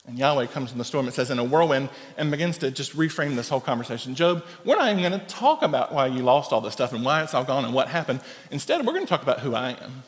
And 0.06 0.18
Yahweh 0.18 0.46
comes 0.46 0.72
in 0.72 0.78
the 0.78 0.84
storm, 0.84 1.06
it 1.06 1.14
says, 1.14 1.30
in 1.30 1.38
a 1.38 1.44
whirlwind, 1.44 1.88
and 2.16 2.30
begins 2.30 2.58
to 2.58 2.70
just 2.72 2.96
reframe 2.96 3.36
this 3.36 3.48
whole 3.48 3.60
conversation. 3.60 4.16
Job, 4.16 4.44
we're 4.64 4.76
not 4.76 4.90
even 4.90 5.08
going 5.08 5.18
to 5.18 5.26
talk 5.26 5.62
about 5.62 5.92
why 5.92 6.06
you 6.06 6.22
lost 6.22 6.52
all 6.52 6.60
this 6.60 6.72
stuff 6.72 6.92
and 6.92 7.04
why 7.04 7.22
it's 7.22 7.34
all 7.34 7.44
gone 7.44 7.64
and 7.64 7.72
what 7.72 7.88
happened. 7.88 8.20
Instead, 8.50 8.84
we're 8.84 8.94
going 8.94 9.04
to 9.04 9.08
talk 9.08 9.22
about 9.22 9.40
who 9.40 9.54
I 9.54 9.70
am. 9.70 10.02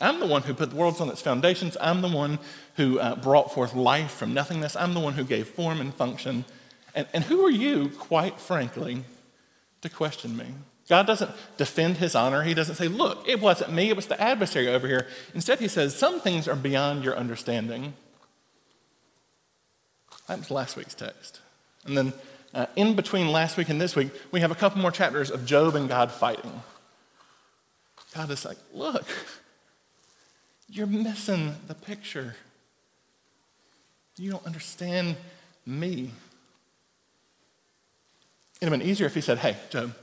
I'm 0.00 0.20
the 0.20 0.26
one 0.26 0.42
who 0.42 0.54
put 0.54 0.70
the 0.70 0.76
world 0.76 1.00
on 1.00 1.08
its 1.08 1.22
foundations. 1.22 1.76
I'm 1.80 2.02
the 2.02 2.08
one 2.08 2.38
who 2.76 3.00
uh, 3.00 3.16
brought 3.16 3.52
forth 3.52 3.74
life 3.74 4.12
from 4.12 4.34
nothingness. 4.34 4.76
I'm 4.76 4.94
the 4.94 5.00
one 5.00 5.14
who 5.14 5.24
gave 5.24 5.48
form 5.48 5.80
and 5.80 5.92
function. 5.92 6.44
And, 6.94 7.08
and 7.12 7.24
who 7.24 7.44
are 7.44 7.50
you, 7.50 7.88
quite 7.88 8.38
frankly, 8.38 9.04
to 9.80 9.88
question 9.88 10.36
me? 10.36 10.46
God 10.88 11.06
doesn't 11.06 11.30
defend 11.58 11.98
his 11.98 12.14
honor. 12.14 12.42
He 12.42 12.54
doesn't 12.54 12.76
say, 12.76 12.88
Look, 12.88 13.28
it 13.28 13.40
wasn't 13.40 13.72
me, 13.72 13.90
it 13.90 13.96
was 13.96 14.06
the 14.06 14.20
adversary 14.20 14.68
over 14.68 14.86
here. 14.86 15.06
Instead, 15.34 15.58
he 15.58 15.68
says, 15.68 15.94
Some 15.94 16.20
things 16.20 16.48
are 16.48 16.56
beyond 16.56 17.04
your 17.04 17.16
understanding. 17.16 17.94
That 20.26 20.38
was 20.38 20.50
last 20.50 20.76
week's 20.76 20.94
text. 20.94 21.40
And 21.84 21.96
then 21.96 22.12
uh, 22.54 22.66
in 22.76 22.94
between 22.94 23.28
last 23.28 23.56
week 23.56 23.68
and 23.68 23.80
this 23.80 23.94
week, 23.94 24.10
we 24.30 24.40
have 24.40 24.50
a 24.50 24.54
couple 24.54 24.80
more 24.80 24.90
chapters 24.90 25.30
of 25.30 25.44
Job 25.44 25.74
and 25.74 25.88
God 25.88 26.10
fighting. 26.10 26.62
God 28.14 28.30
is 28.30 28.44
like, 28.44 28.58
look, 28.72 29.06
you're 30.68 30.86
missing 30.86 31.54
the 31.66 31.74
picture. 31.74 32.36
You 34.16 34.32
don't 34.32 34.46
understand 34.46 35.16
me. 35.64 36.10
It'd 38.60 38.72
have 38.72 38.78
been 38.78 38.88
easier 38.88 39.06
if 39.06 39.14
he 39.14 39.20
said, 39.20 39.38
hey, 39.38 39.56
Job, 39.70 39.94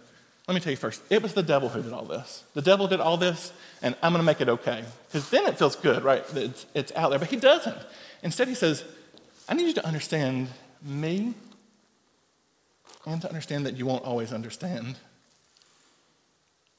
let 0.47 0.53
me 0.53 0.59
tell 0.59 0.71
you 0.71 0.77
first, 0.77 1.01
it 1.09 1.23
was 1.23 1.33
the 1.33 1.41
devil 1.41 1.69
who 1.69 1.81
did 1.81 1.91
all 1.91 2.05
this. 2.05 2.43
The 2.53 2.61
devil 2.61 2.87
did 2.87 2.99
all 2.99 3.17
this, 3.17 3.51
and 3.81 3.95
I'm 4.03 4.11
going 4.11 4.21
to 4.21 4.25
make 4.25 4.41
it 4.41 4.49
okay. 4.49 4.83
Because 5.07 5.29
then 5.31 5.47
it 5.47 5.57
feels 5.57 5.75
good, 5.75 6.03
right? 6.03 6.23
It's, 6.35 6.67
it's 6.75 6.91
out 6.95 7.09
there. 7.09 7.17
But 7.17 7.29
he 7.29 7.37
doesn't. 7.37 7.77
Instead, 8.21 8.47
he 8.47 8.53
says, 8.53 8.83
I 9.49 9.55
need 9.55 9.67
you 9.67 9.73
to 9.73 9.85
understand 9.85 10.49
me 10.83 11.33
and 13.07 13.21
to 13.21 13.27
understand 13.27 13.65
that 13.65 13.75
you 13.75 13.87
won't 13.87 14.03
always 14.03 14.31
understand. 14.31 14.97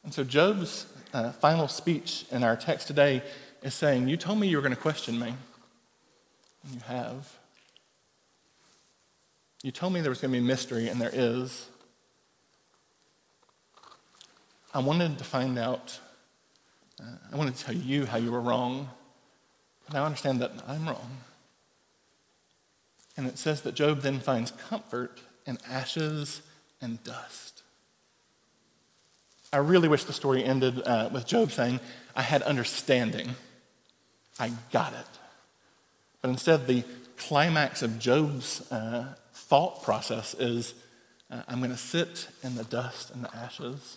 And 0.04 0.14
so, 0.14 0.22
Job's 0.22 0.86
uh, 1.12 1.32
final 1.32 1.66
speech 1.66 2.24
in 2.30 2.44
our 2.44 2.56
text 2.56 2.86
today 2.86 3.22
is 3.62 3.74
saying, 3.74 4.08
You 4.08 4.16
told 4.16 4.38
me 4.38 4.46
you 4.46 4.56
were 4.56 4.62
going 4.62 4.74
to 4.74 4.80
question 4.80 5.18
me, 5.18 5.34
and 6.62 6.74
you 6.74 6.80
have. 6.86 7.36
You 9.64 9.72
told 9.72 9.92
me 9.92 10.00
there 10.00 10.10
was 10.10 10.20
going 10.20 10.32
to 10.32 10.38
be 10.40 10.46
mystery, 10.46 10.88
and 10.88 11.00
there 11.00 11.10
is. 11.12 11.68
I 14.76 14.80
wanted 14.80 15.16
to 15.16 15.24
find 15.24 15.58
out, 15.58 15.98
uh, 17.00 17.06
I 17.32 17.36
wanted 17.36 17.56
to 17.56 17.64
tell 17.64 17.74
you 17.74 18.04
how 18.04 18.18
you 18.18 18.30
were 18.30 18.42
wrong, 18.42 18.90
but 19.86 19.96
I 19.96 20.04
understand 20.04 20.42
that 20.42 20.52
I'm 20.68 20.86
wrong. 20.86 21.16
And 23.16 23.26
it 23.26 23.38
says 23.38 23.62
that 23.62 23.74
Job 23.74 24.02
then 24.02 24.20
finds 24.20 24.50
comfort 24.50 25.18
in 25.46 25.56
ashes 25.66 26.42
and 26.82 27.02
dust. 27.04 27.62
I 29.50 29.56
really 29.56 29.88
wish 29.88 30.04
the 30.04 30.12
story 30.12 30.44
ended 30.44 30.82
uh, 30.82 31.08
with 31.10 31.26
Job 31.26 31.52
saying, 31.52 31.80
I 32.14 32.20
had 32.20 32.42
understanding. 32.42 33.30
I 34.38 34.52
got 34.72 34.92
it. 34.92 35.06
But 36.20 36.28
instead, 36.28 36.66
the 36.66 36.84
climax 37.16 37.80
of 37.80 37.98
Job's 37.98 38.70
uh, 38.70 39.14
thought 39.32 39.82
process 39.82 40.34
is 40.34 40.74
uh, 41.30 41.40
I'm 41.48 41.60
going 41.60 41.70
to 41.70 41.78
sit 41.78 42.28
in 42.42 42.56
the 42.56 42.64
dust 42.64 43.10
and 43.10 43.24
the 43.24 43.34
ashes, 43.34 43.96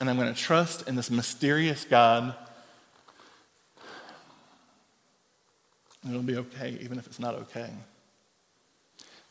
and 0.00 0.10
I'm 0.10 0.16
going 0.16 0.32
to 0.32 0.40
trust 0.40 0.88
in 0.88 0.94
this 0.94 1.10
mysterious 1.10 1.84
God. 1.84 2.34
And 6.02 6.12
it'll 6.12 6.22
be 6.22 6.36
okay, 6.36 6.78
even 6.80 6.98
if 6.98 7.06
it's 7.06 7.18
not 7.18 7.34
okay. 7.34 7.70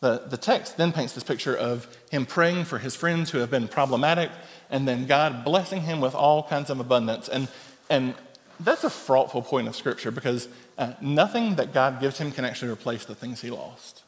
The, 0.01 0.24
the 0.27 0.38
text 0.38 0.77
then 0.77 0.91
paints 0.91 1.13
this 1.13 1.24
picture 1.24 1.55
of 1.55 1.88
him 2.12 2.25
praying 2.25 2.65
for 2.65 2.79
his 2.79 2.95
friends 2.95 3.31
who 3.31 3.39
have 3.39 3.50
been 3.50 3.67
problematic, 3.67 4.29
and 4.69 4.88
then 4.88 5.05
God 5.05 5.45
blessing 5.45 5.81
him 5.81 6.01
with 6.01 6.13
all 6.13 6.43
kinds 6.43 6.69
of 6.69 6.79
abundance. 6.79 7.29
And, 7.29 7.48
and 7.89 8.13
that's 8.60 8.84
a 8.84 8.89
fraughtful 8.89 9.41
point 9.41 9.67
of 9.67 9.75
Scripture 9.75 10.12
because 10.12 10.50
uh, 10.77 10.93
nothing 11.00 11.55
that 11.55 11.74
God 11.74 12.01
gives 12.01 12.17
him 12.17 12.31
can 12.31 12.43
actually 12.43 12.72
replace 12.72 13.05
the 13.05 13.15
things 13.15 13.41
he 13.41 13.50
lost. 13.50 14.03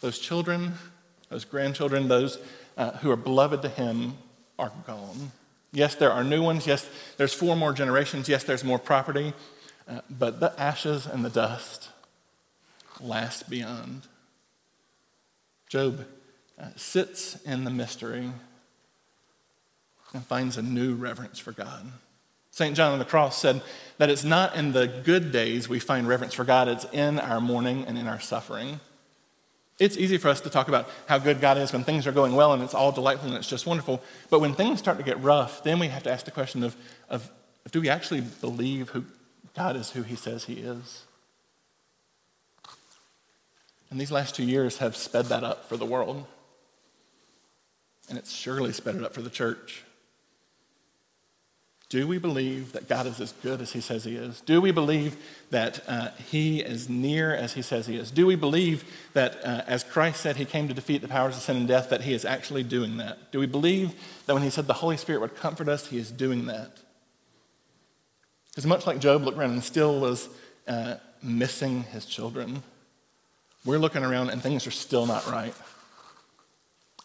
Those 0.00 0.18
children, 0.18 0.74
those 1.28 1.44
grandchildren, 1.44 2.08
those 2.08 2.38
uh, 2.76 2.92
who 2.98 3.10
are 3.10 3.16
beloved 3.16 3.62
to 3.62 3.68
him 3.68 4.14
are 4.60 4.72
gone. 4.86 5.32
Yes, 5.72 5.94
there 5.94 6.12
are 6.12 6.24
new 6.24 6.42
ones. 6.42 6.66
Yes, 6.66 6.88
there's 7.16 7.32
four 7.32 7.56
more 7.56 7.72
generations. 7.72 8.28
Yes, 8.28 8.44
there's 8.44 8.64
more 8.64 8.78
property. 8.78 9.32
Uh, 9.88 10.00
but 10.10 10.40
the 10.40 10.58
ashes 10.60 11.06
and 11.06 11.24
the 11.24 11.30
dust 11.30 11.88
last 13.00 13.48
beyond. 13.48 14.02
Job 15.68 16.06
uh, 16.60 16.66
sits 16.76 17.40
in 17.44 17.64
the 17.64 17.70
mystery 17.70 18.30
and 20.12 20.26
finds 20.26 20.56
a 20.56 20.62
new 20.62 20.94
reverence 20.94 21.38
for 21.38 21.52
God. 21.52 21.86
St. 22.50 22.76
John 22.76 22.92
on 22.92 22.98
the 22.98 23.04
cross 23.04 23.38
said 23.38 23.62
that 23.98 24.10
it's 24.10 24.24
not 24.24 24.56
in 24.56 24.72
the 24.72 24.86
good 24.86 25.30
days 25.30 25.68
we 25.68 25.78
find 25.78 26.08
reverence 26.08 26.34
for 26.34 26.44
God, 26.44 26.68
it's 26.68 26.86
in 26.92 27.20
our 27.20 27.40
mourning 27.40 27.84
and 27.86 27.96
in 27.96 28.08
our 28.08 28.20
suffering. 28.20 28.80
It's 29.80 29.96
easy 29.96 30.18
for 30.18 30.28
us 30.28 30.42
to 30.42 30.50
talk 30.50 30.68
about 30.68 30.90
how 31.06 31.18
good 31.18 31.40
God 31.40 31.56
is 31.56 31.72
when 31.72 31.84
things 31.84 32.06
are 32.06 32.12
going 32.12 32.36
well 32.36 32.52
and 32.52 32.62
it's 32.62 32.74
all 32.74 32.92
delightful 32.92 33.28
and 33.28 33.36
it's 33.36 33.48
just 33.48 33.66
wonderful. 33.66 34.02
But 34.28 34.40
when 34.40 34.54
things 34.54 34.78
start 34.78 34.98
to 34.98 35.02
get 35.02 35.20
rough, 35.22 35.64
then 35.64 35.78
we 35.78 35.88
have 35.88 36.02
to 36.02 36.12
ask 36.12 36.26
the 36.26 36.30
question 36.30 36.62
of, 36.62 36.76
of 37.08 37.30
do 37.72 37.80
we 37.80 37.88
actually 37.88 38.20
believe 38.20 38.90
who 38.90 39.06
God 39.56 39.76
is 39.76 39.90
who 39.90 40.02
he 40.02 40.16
says 40.16 40.44
he 40.44 40.54
is? 40.54 41.04
And 43.90 43.98
these 43.98 44.12
last 44.12 44.34
two 44.34 44.44
years 44.44 44.78
have 44.78 44.96
sped 44.96 45.26
that 45.26 45.42
up 45.42 45.64
for 45.66 45.78
the 45.78 45.86
world. 45.86 46.26
And 48.10 48.18
it's 48.18 48.32
surely 48.32 48.72
sped 48.72 48.96
it 48.96 49.02
up 49.02 49.14
for 49.14 49.22
the 49.22 49.30
church. 49.30 49.82
Do 51.90 52.06
we 52.06 52.18
believe 52.18 52.72
that 52.72 52.88
God 52.88 53.06
is 53.06 53.20
as 53.20 53.32
good 53.32 53.60
as 53.60 53.72
He 53.72 53.80
says 53.80 54.04
He 54.04 54.14
is? 54.14 54.40
Do 54.40 54.60
we 54.60 54.70
believe 54.70 55.16
that 55.50 55.82
uh, 55.88 56.10
He 56.30 56.60
is 56.60 56.88
near 56.88 57.34
as 57.34 57.54
He 57.54 57.62
says 57.62 57.88
He 57.88 57.96
is? 57.96 58.12
Do 58.12 58.26
we 58.26 58.36
believe 58.36 58.84
that, 59.12 59.44
uh, 59.44 59.62
as 59.66 59.82
Christ 59.82 60.20
said 60.20 60.36
He 60.36 60.44
came 60.44 60.68
to 60.68 60.74
defeat 60.74 61.02
the 61.02 61.08
powers 61.08 61.36
of 61.36 61.42
sin 61.42 61.56
and 61.56 61.68
death, 61.68 61.90
that 61.90 62.02
He 62.02 62.14
is 62.14 62.24
actually 62.24 62.62
doing 62.62 62.96
that? 62.98 63.32
Do 63.32 63.40
we 63.40 63.46
believe 63.46 63.92
that 64.26 64.34
when 64.34 64.44
He 64.44 64.50
said 64.50 64.68
the 64.68 64.74
Holy 64.74 64.96
Spirit 64.96 65.20
would 65.20 65.34
comfort 65.34 65.68
us, 65.68 65.88
He 65.88 65.98
is 65.98 66.12
doing 66.12 66.46
that? 66.46 66.78
Because 68.50 68.66
much 68.66 68.86
like 68.86 69.00
Job 69.00 69.24
looked 69.24 69.38
around 69.38 69.50
and 69.50 69.64
still 69.64 69.98
was 70.00 70.28
uh, 70.68 70.96
missing 71.22 71.82
his 71.84 72.06
children, 72.06 72.62
we're 73.64 73.78
looking 73.78 74.04
around 74.04 74.30
and 74.30 74.40
things 74.40 74.66
are 74.66 74.72
still 74.72 75.06
not 75.06 75.26
right. 75.30 75.54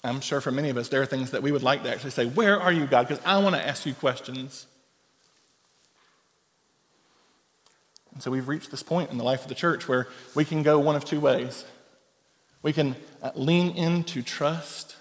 I'm 0.03 0.21
sure 0.21 0.41
for 0.41 0.51
many 0.51 0.69
of 0.69 0.77
us, 0.77 0.89
there 0.89 1.01
are 1.01 1.07
things 1.07 1.31
that 1.31 1.41
we 1.41 1.51
would 1.51 1.63
like 1.63 1.81
to 1.83 1.91
actually 1.91 2.11
say, 2.11 2.27
Where 2.27 2.61
are 2.61 2.71
you, 2.71 2.85
God? 2.85 3.07
Because 3.07 3.23
I 3.25 3.39
want 3.39 3.55
to 3.55 3.67
ask 3.67 3.87
you 3.87 3.95
questions. 3.95 4.67
And 8.15 8.23
so 8.23 8.31
we've 8.31 8.47
reached 8.47 8.71
this 8.71 8.81
point 8.81 9.11
in 9.11 9.19
the 9.19 9.23
life 9.23 9.43
of 9.43 9.49
the 9.49 9.55
church 9.55 9.87
where 9.87 10.07
we 10.33 10.43
can 10.43 10.63
go 10.63 10.79
one 10.79 10.95
of 10.95 11.05
two 11.05 11.19
ways. 11.19 11.65
We 12.63 12.73
can 12.73 12.95
uh, 13.21 13.29
lean 13.35 13.75
into 13.75 14.23
trust, 14.23 14.95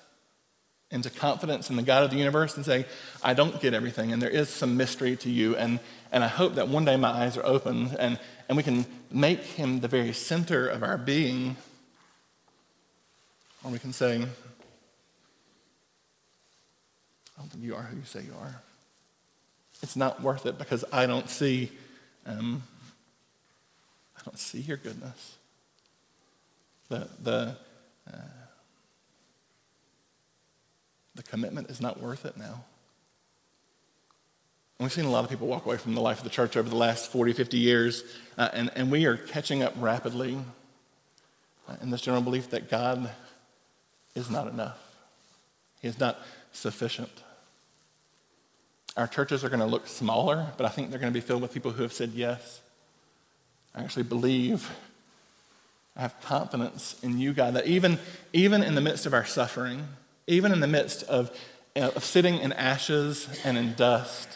into 0.91 1.09
confidence 1.09 1.71
in 1.71 1.77
the 1.77 1.83
God 1.83 2.05
of 2.05 2.11
the 2.11 2.19
universe, 2.19 2.57
and 2.57 2.67
say, 2.67 2.85
I 3.23 3.33
don't 3.33 3.59
get 3.61 3.73
everything, 3.73 4.13
and 4.13 4.21
there 4.21 4.29
is 4.29 4.51
some 4.51 4.77
mystery 4.77 5.17
to 5.17 5.31
you, 5.31 5.57
and, 5.57 5.81
and 6.13 6.23
I 6.23 6.29
hope 6.29 6.57
that 6.57 6.69
one 6.69 6.85
day 6.85 6.97
my 6.97 7.09
eyes 7.09 7.39
are 7.39 7.47
opened, 7.47 7.97
and 7.99 8.19
and 8.49 8.57
we 8.57 8.63
can 8.63 8.87
make 9.11 9.41
him 9.41 9.81
the 9.81 9.89
very 9.89 10.13
center 10.13 10.69
of 10.69 10.83
our 10.83 10.99
being. 10.99 11.57
Or 13.63 13.71
we 13.71 13.79
can 13.79 13.93
say, 13.93 14.17
I 14.17 14.27
don't 17.39 17.49
think 17.51 17.65
you 17.65 17.75
are 17.75 17.83
who 17.83 17.97
you 17.97 18.05
say 18.05 18.21
you 18.21 18.35
are. 18.39 18.61
It's 19.83 19.97
not 19.97 20.23
worth 20.23 20.47
it 20.47 20.59
because 20.59 20.85
I 20.93 21.07
don't 21.07 21.29
see, 21.29 21.73
um, 22.27 22.63
I 24.25 24.31
don't 24.31 24.39
see 24.39 24.61
your 24.61 24.79
goodness. 24.79 25.37
The, 26.89 27.09
the, 27.23 27.57
uh, 28.11 28.17
the 31.15 31.23
commitment 31.23 31.69
is 31.69 31.81
not 31.81 32.01
worth 32.01 32.25
it 32.25 32.39
now. 32.39 32.65
And 34.79 34.87
we've 34.87 34.93
seen 34.93 35.05
a 35.05 35.11
lot 35.11 35.25
of 35.25 35.31
people 35.31 35.47
walk 35.47 35.67
away 35.67 35.77
from 35.77 35.95
the 35.95 36.01
life 36.01 36.19
of 36.19 36.25
the 36.25 36.31
church 36.31 36.57
over 36.57 36.69
the 36.69 36.77
last 36.77 37.13
40, 37.13 37.35
50 37.35 37.59
years, 37.59 38.03
uh, 38.39 38.49
and, 38.55 38.71
and 38.75 38.91
we 38.91 39.05
are 39.05 39.17
catching 39.17 39.63
up 39.63 39.75
rapidly 39.77 40.39
uh, 41.69 41.77
in 41.83 41.91
this 41.91 42.01
general 42.01 42.23
belief 42.23 42.51
that 42.51 42.71
God 42.71 43.11
is 44.15 44.31
not 44.31 44.49
enough. 44.49 44.79
He 45.81 45.89
is 45.89 46.01
not 46.01 46.19
sufficient. 46.53 47.11
Our 48.97 49.07
churches 49.07 49.45
are 49.45 49.49
going 49.49 49.61
to 49.61 49.67
look 49.67 49.87
smaller, 49.87 50.53
but 50.57 50.65
I 50.65 50.71
think 50.71 50.91
they're 50.91 51.01
going 51.01 51.13
to 51.13 51.19
be 51.19 51.25
filled 51.25 51.43
with 51.43 51.53
people 51.53 51.73
who 51.73 51.83
have 51.83 51.93
said 51.93 52.13
yes. 52.15 52.61
I 53.75 53.83
actually 53.83 54.05
believe, 54.05 54.71
I 55.97 56.03
have 56.03 56.21
confidence 56.23 56.97
in 57.03 57.19
you, 57.19 57.33
God, 57.33 57.55
that 57.55 57.67
even, 57.67 57.99
even 58.33 58.63
in 58.63 58.75
the 58.75 58.81
midst 58.81 59.07
of 59.07 59.15
our 59.15 59.25
suffering, 59.25 59.89
even 60.27 60.53
in 60.53 60.61
the 60.61 60.69
midst 60.69 61.03
of, 61.05 61.37
of 61.77 62.05
sitting 62.05 62.39
in 62.39 62.53
ashes 62.53 63.29
and 63.45 63.59
in 63.59 63.75
dust, 63.75 64.29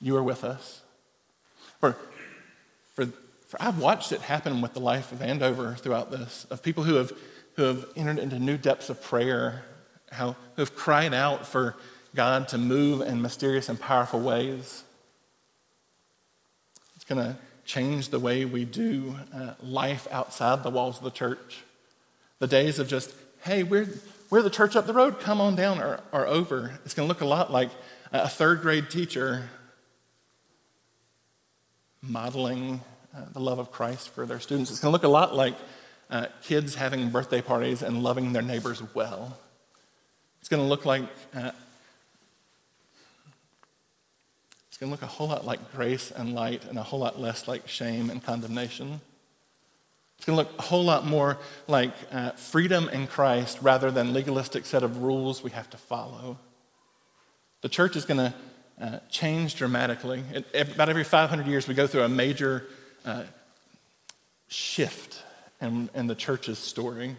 you 0.00 0.16
are 0.16 0.22
with 0.22 0.44
us. 0.44 0.82
For, 1.80 1.96
for, 2.94 3.06
for 3.48 3.60
I've 3.60 3.78
watched 3.78 4.12
it 4.12 4.20
happen 4.20 4.60
with 4.60 4.74
the 4.74 4.80
life 4.80 5.10
of 5.12 5.20
Andover 5.20 5.74
throughout 5.74 6.10
this, 6.10 6.46
of 6.50 6.62
people 6.62 6.84
who 6.84 6.94
have, 6.94 7.12
who 7.56 7.62
have 7.64 7.86
entered 7.96 8.18
into 8.18 8.38
new 8.38 8.56
depths 8.56 8.88
of 8.88 9.02
prayer, 9.02 9.64
how, 10.12 10.36
who 10.54 10.62
have 10.62 10.76
cried 10.76 11.12
out 11.12 11.46
for 11.46 11.74
God 12.14 12.46
to 12.48 12.58
move 12.58 13.00
in 13.00 13.20
mysterious 13.20 13.68
and 13.68 13.80
powerful 13.80 14.20
ways. 14.20 14.84
It's 16.94 17.04
going 17.04 17.24
to 17.24 17.36
change 17.64 18.10
the 18.10 18.18
way 18.18 18.44
we 18.44 18.64
do 18.64 19.16
uh, 19.34 19.54
life 19.62 20.06
outside 20.10 20.62
the 20.62 20.70
walls 20.70 20.98
of 20.98 21.04
the 21.04 21.10
church. 21.10 21.62
The 22.38 22.46
days 22.46 22.78
of 22.78 22.88
just, 22.88 23.14
hey, 23.42 23.62
we're, 23.62 23.88
we're 24.30 24.42
the 24.42 24.50
church 24.50 24.76
up 24.76 24.86
the 24.86 24.92
road, 24.92 25.20
come 25.20 25.40
on 25.40 25.56
down, 25.56 25.80
are, 25.80 26.00
are 26.12 26.26
over. 26.26 26.78
It's 26.84 26.94
going 26.94 27.06
to 27.06 27.08
look 27.08 27.20
a 27.20 27.26
lot 27.26 27.50
like 27.50 27.70
a 28.12 28.28
third 28.28 28.60
grade 28.60 28.90
teacher 28.90 29.48
modeling 32.02 32.80
uh, 33.16 33.20
the 33.32 33.40
love 33.40 33.58
of 33.58 33.70
Christ 33.70 34.10
for 34.10 34.26
their 34.26 34.40
students. 34.40 34.70
It's 34.70 34.80
going 34.80 34.90
to 34.90 34.92
look 34.92 35.04
a 35.04 35.08
lot 35.08 35.34
like 35.34 35.54
uh, 36.10 36.26
kids 36.42 36.74
having 36.74 37.10
birthday 37.10 37.40
parties 37.40 37.82
and 37.82 38.02
loving 38.02 38.32
their 38.32 38.42
neighbors 38.42 38.82
well. 38.94 39.38
It's 40.40 40.48
going 40.48 40.62
to 40.62 40.68
look 40.68 40.84
like 40.84 41.04
uh, 41.34 41.52
it's 44.74 44.80
going 44.80 44.88
to 44.88 44.92
look 44.92 45.02
a 45.02 45.06
whole 45.06 45.28
lot 45.28 45.46
like 45.46 45.72
grace 45.72 46.10
and 46.10 46.34
light 46.34 46.64
and 46.64 46.76
a 46.76 46.82
whole 46.82 46.98
lot 46.98 47.20
less 47.20 47.46
like 47.46 47.68
shame 47.68 48.10
and 48.10 48.20
condemnation. 48.20 49.00
It's 50.16 50.26
going 50.26 50.36
to 50.36 50.42
look 50.42 50.58
a 50.58 50.62
whole 50.62 50.82
lot 50.82 51.06
more 51.06 51.38
like 51.68 51.92
uh, 52.10 52.32
freedom 52.32 52.88
in 52.88 53.06
Christ 53.06 53.58
rather 53.62 53.92
than 53.92 54.12
legalistic 54.12 54.66
set 54.66 54.82
of 54.82 55.00
rules 55.00 55.44
we 55.44 55.52
have 55.52 55.70
to 55.70 55.76
follow. 55.76 56.40
The 57.60 57.68
church 57.68 57.94
is 57.94 58.04
going 58.04 58.18
to 58.18 58.34
uh, 58.80 58.98
change 59.08 59.54
dramatically. 59.54 60.24
It, 60.32 60.74
about 60.74 60.88
every 60.88 61.04
500 61.04 61.46
years, 61.46 61.68
we 61.68 61.74
go 61.74 61.86
through 61.86 62.02
a 62.02 62.08
major 62.08 62.66
uh, 63.04 63.22
shift 64.48 65.22
in, 65.60 65.88
in, 65.94 66.08
the 66.08 66.16
church's 66.16 66.58
story. 66.58 67.14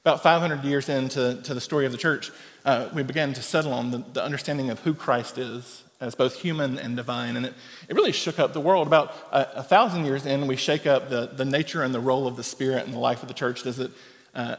About 0.00 0.22
500 0.22 0.64
years 0.64 0.88
into 0.88 1.40
to 1.42 1.54
the 1.54 1.60
story 1.60 1.84
of 1.84 1.92
the 1.92 1.98
church, 1.98 2.30
uh, 2.64 2.88
we 2.94 3.02
began 3.02 3.32
to 3.34 3.42
settle 3.42 3.72
on 3.72 3.90
the, 3.90 4.04
the, 4.12 4.22
understanding 4.22 4.70
of 4.70 4.78
who 4.80 4.94
Christ 4.94 5.38
is 5.38 5.82
as 6.00 6.14
both 6.14 6.36
human 6.36 6.78
and 6.78 6.96
divine. 6.96 7.36
And 7.36 7.46
it, 7.46 7.54
it 7.88 7.96
really 7.96 8.12
shook 8.12 8.38
up 8.38 8.52
the 8.52 8.60
world. 8.60 8.86
About 8.86 9.14
a, 9.32 9.58
a, 9.58 9.62
thousand 9.62 10.04
years 10.04 10.24
in, 10.24 10.46
we 10.46 10.54
shake 10.54 10.86
up 10.86 11.10
the, 11.10 11.26
the 11.26 11.44
nature 11.44 11.82
and 11.82 11.92
the 11.92 12.00
role 12.00 12.28
of 12.28 12.36
the 12.36 12.44
Spirit 12.44 12.86
in 12.86 12.92
the 12.92 12.98
life 12.98 13.22
of 13.22 13.28
the 13.28 13.34
church. 13.34 13.64
Does 13.64 13.80
it 13.80 13.90
uh, 14.36 14.56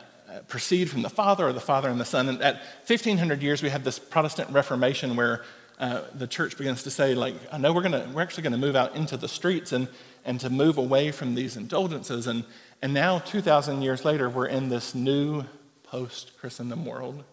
proceed 0.50 0.89
from 0.89 1.03
the 1.03 1.10
Father 1.10 1.48
or 1.48 1.53
the 1.53 1.62
Father 1.62 1.88
and 1.88 2.00
the 2.00 2.05
Son? 2.05 2.27
And 2.27 2.41
at 2.41 2.55
1500 2.86 3.41
years, 3.41 3.63
we 3.63 3.69
have 3.69 3.86
this 3.86 3.98
Protestant 3.98 4.50
Reformation 4.50 5.15
where 5.15 5.46
uh, 5.79 6.01
the 6.13 6.27
church 6.27 6.58
begins 6.58 6.84
to 6.84 6.91
say, 6.91 7.15
like, 7.15 7.36
I 7.53 7.58
know 7.58 7.72
we're, 7.72 7.84
gonna, 7.84 8.10
we're 8.13 8.22
actually 8.22 8.43
going 8.43 8.51
to 8.51 8.60
move 8.60 8.75
out 8.75 8.98
into 8.98 9.15
the 9.15 9.29
streets 9.29 9.72
and, 9.72 9.88
and 10.25 10.38
to 10.41 10.50
move 10.50 10.77
away 10.77 11.12
from 11.12 11.36
these 11.36 11.56
indulgences. 11.56 12.28
And, 12.28 12.43
and 12.81 12.93
now, 12.93 13.19
2,000 13.19 13.81
years 13.81 14.05
later, 14.05 14.29
we're 14.29 14.47
in 14.47 14.69
this 14.69 14.95
new 14.95 15.43
post 15.83 16.31
Christendom 16.39 16.85
world. 16.85 17.23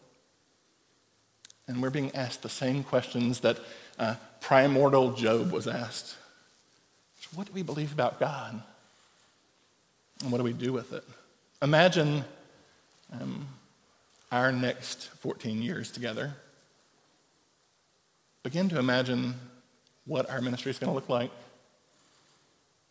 And 1.69 1.83
we're 1.83 1.91
being 1.91 2.15
asked 2.15 2.43
the 2.43 2.49
same 2.49 2.83
questions 2.83 3.41
that 3.41 3.59
uh, 3.99 4.17
primordial 4.41 5.13
Job 5.13 5.53
was 5.53 5.67
asked 5.67 6.17
What 7.35 7.47
do 7.47 7.53
we 7.53 7.63
believe 7.63 7.93
about 7.93 8.21
God? 8.21 8.63
And 10.23 10.33
what 10.33 10.39
do 10.39 10.45
we 10.45 10.53
do 10.53 10.73
with 10.73 10.93
it? 10.93 11.05
Imagine 11.63 12.25
um, 13.13 13.47
our 14.33 14.51
next 14.51 15.09
14 15.19 15.63
years 15.63 15.91
together 15.91 16.35
begin 18.43 18.69
to 18.69 18.79
imagine 18.79 19.35
what 20.05 20.31
our 20.31 20.41
ministry 20.41 20.71
is 20.71 20.79
going 20.79 20.89
to 20.89 20.95
look 20.95 21.09
like. 21.09 21.31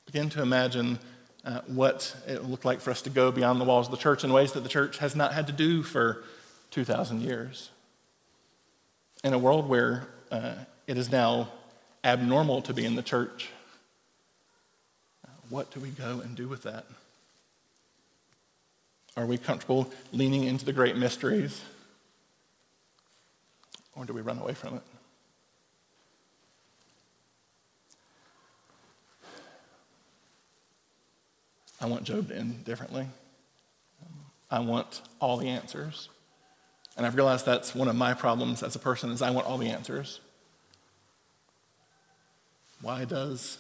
Begin 0.06 0.30
to 0.32 0.42
imagine 0.42 1.00
uh, 1.46 1.62
what 1.68 2.16
it 2.28 2.42
will 2.42 2.50
look 2.50 2.66
like 2.66 2.82
for 2.82 2.92
us 2.92 3.02
to 3.04 3.10
go 3.10 3.32
beyond 3.32 3.62
the 3.62 3.66
walls 3.66 3.88
of 3.88 3.92
the 3.92 3.98
church 3.98 4.24
in 4.24 4.34
ways 4.34 4.54
that 4.54 4.64
the 4.64 4.70
church 4.70 4.98
has 4.98 5.16
not 5.16 5.34
had 5.34 5.48
to 5.48 5.54
do 5.54 5.84
for 5.84 6.24
2,000 6.72 7.22
years. 7.22 7.70
In 9.24 9.34
a 9.34 9.38
world 9.38 9.70
where 9.70 10.08
uh, 10.32 10.56
it 10.88 10.98
is 10.98 11.12
now 11.12 11.50
abnormal 12.04 12.62
to 12.64 12.74
be 12.74 12.86
in 12.86 12.96
the 12.96 13.04
church, 13.04 13.50
uh, 15.26 15.30
what 15.50 15.72
do 15.72 15.80
we 15.80 15.90
go 15.90 16.20
and 16.20 16.36
do 16.36 16.48
with 16.48 16.64
that? 16.64 16.86
Are 19.16 19.26
we 19.26 19.38
comfortable 19.38 19.92
leaning 20.12 20.44
into 20.44 20.66
the 20.66 20.74
great 20.74 20.98
mysteries? 20.98 21.62
Or 23.96 24.04
do 24.04 24.14
we 24.14 24.22
run 24.22 24.40
away 24.40 24.54
from 24.54 24.76
it? 24.76 24.82
I 31.82 31.88
want 31.88 32.04
Job 32.04 32.30
to 32.30 32.36
end 32.36 32.64
differently. 32.66 33.08
I 34.50 34.60
want 34.60 35.02
all 35.20 35.38
the 35.38 35.50
answers. 35.50 36.10
And 36.98 37.06
I've 37.06 37.16
realized 37.16 37.46
that's 37.46 37.76
one 37.76 37.88
of 37.88 37.96
my 37.96 38.14
problems 38.14 38.64
as 38.64 38.76
a 38.76 38.80
person 38.80 39.12
is 39.12 39.22
I 39.22 39.32
want 39.32 39.48
all 39.48 39.58
the 39.58 39.70
answers. 39.70 40.22
Why 42.82 43.04
does 43.06 43.58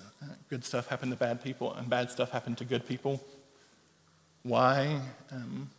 good 0.49 0.63
stuff 0.63 0.87
happen 0.87 1.09
to 1.09 1.15
bad 1.15 1.43
people 1.43 1.73
and 1.73 1.89
bad 1.89 2.11
stuff 2.11 2.31
happen 2.31 2.55
to 2.55 2.65
good 2.65 2.87
people? 2.87 3.21
Why, 4.43 4.99
um, 5.31 5.69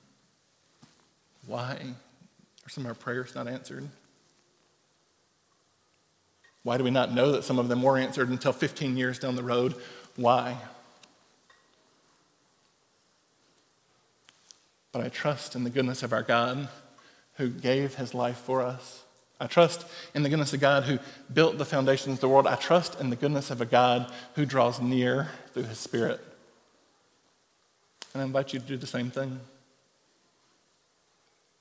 why 1.46 1.79
are 2.66 2.68
some 2.68 2.85
of 2.85 2.88
our 2.88 2.94
prayers 2.94 3.35
not 3.35 3.46
answered? 3.46 3.88
Why 6.64 6.77
do 6.77 6.85
we 6.85 6.90
not 6.90 7.12
know 7.12 7.31
that 7.33 7.44
some 7.44 7.61
of 7.61 7.68
them 7.68 7.83
were 7.83 7.96
answered 7.96 8.29
until 8.29 8.53
15 8.53 8.96
years 8.96 9.20
down 9.20 9.37
the 9.37 9.42
road? 9.42 9.75
Why? 10.16 10.57
But 14.97 15.05
I 15.05 15.09
trust 15.11 15.55
in 15.55 15.63
the 15.63 15.69
goodness 15.69 16.03
of 16.03 16.15
our 16.15 16.23
God 16.23 16.69
who 17.35 17.51
gave 17.51 17.97
his 17.97 18.15
life 18.15 18.39
for 18.39 18.63
us. 18.63 19.03
I 19.39 19.47
trust 19.47 19.87
in 20.15 20.23
the 20.23 20.31
goodness 20.31 20.55
of 20.55 20.61
God 20.61 20.85
who 20.85 20.99
built 21.31 21.59
the 21.59 21.67
foundations 21.67 22.15
of 22.15 22.21
the 22.21 22.31
world. 22.31 22.47
I 22.47 22.55
trust 22.55 22.99
in 22.99 23.11
the 23.11 23.17
goodness 23.17 23.51
of 23.51 23.61
a 23.61 23.67
God 23.67 24.11
who 24.37 24.47
draws 24.47 24.81
near 24.81 25.29
through 25.53 25.65
his 25.65 25.77
Spirit. 25.77 26.19
And 28.15 28.23
I 28.23 28.25
invite 28.25 28.55
you 28.55 28.59
to 28.59 28.65
do 28.65 28.79
the 28.79 28.87
same 28.87 29.11
thing. 29.11 29.39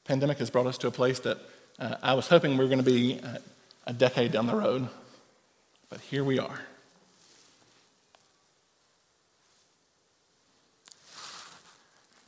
Pandemic 0.06 0.38
has 0.38 0.50
brought 0.50 0.68
us 0.68 0.78
to 0.78 0.88
a 0.88 0.92
place 0.92 1.20
that 1.20 1.38
uh, 1.78 1.96
I 2.02 2.14
was 2.14 2.30
hoping 2.30 2.52
we 2.52 2.64
were 2.64 2.70
going 2.70 2.86
to 2.86 2.90
be 2.90 3.20
uh, 3.22 3.40
a 3.86 3.92
decade 3.92 4.32
down 4.32 4.48
the 4.48 4.56
road, 4.56 4.88
but 5.90 6.00
here 6.00 6.24
we 6.24 6.40
are. 6.40 6.62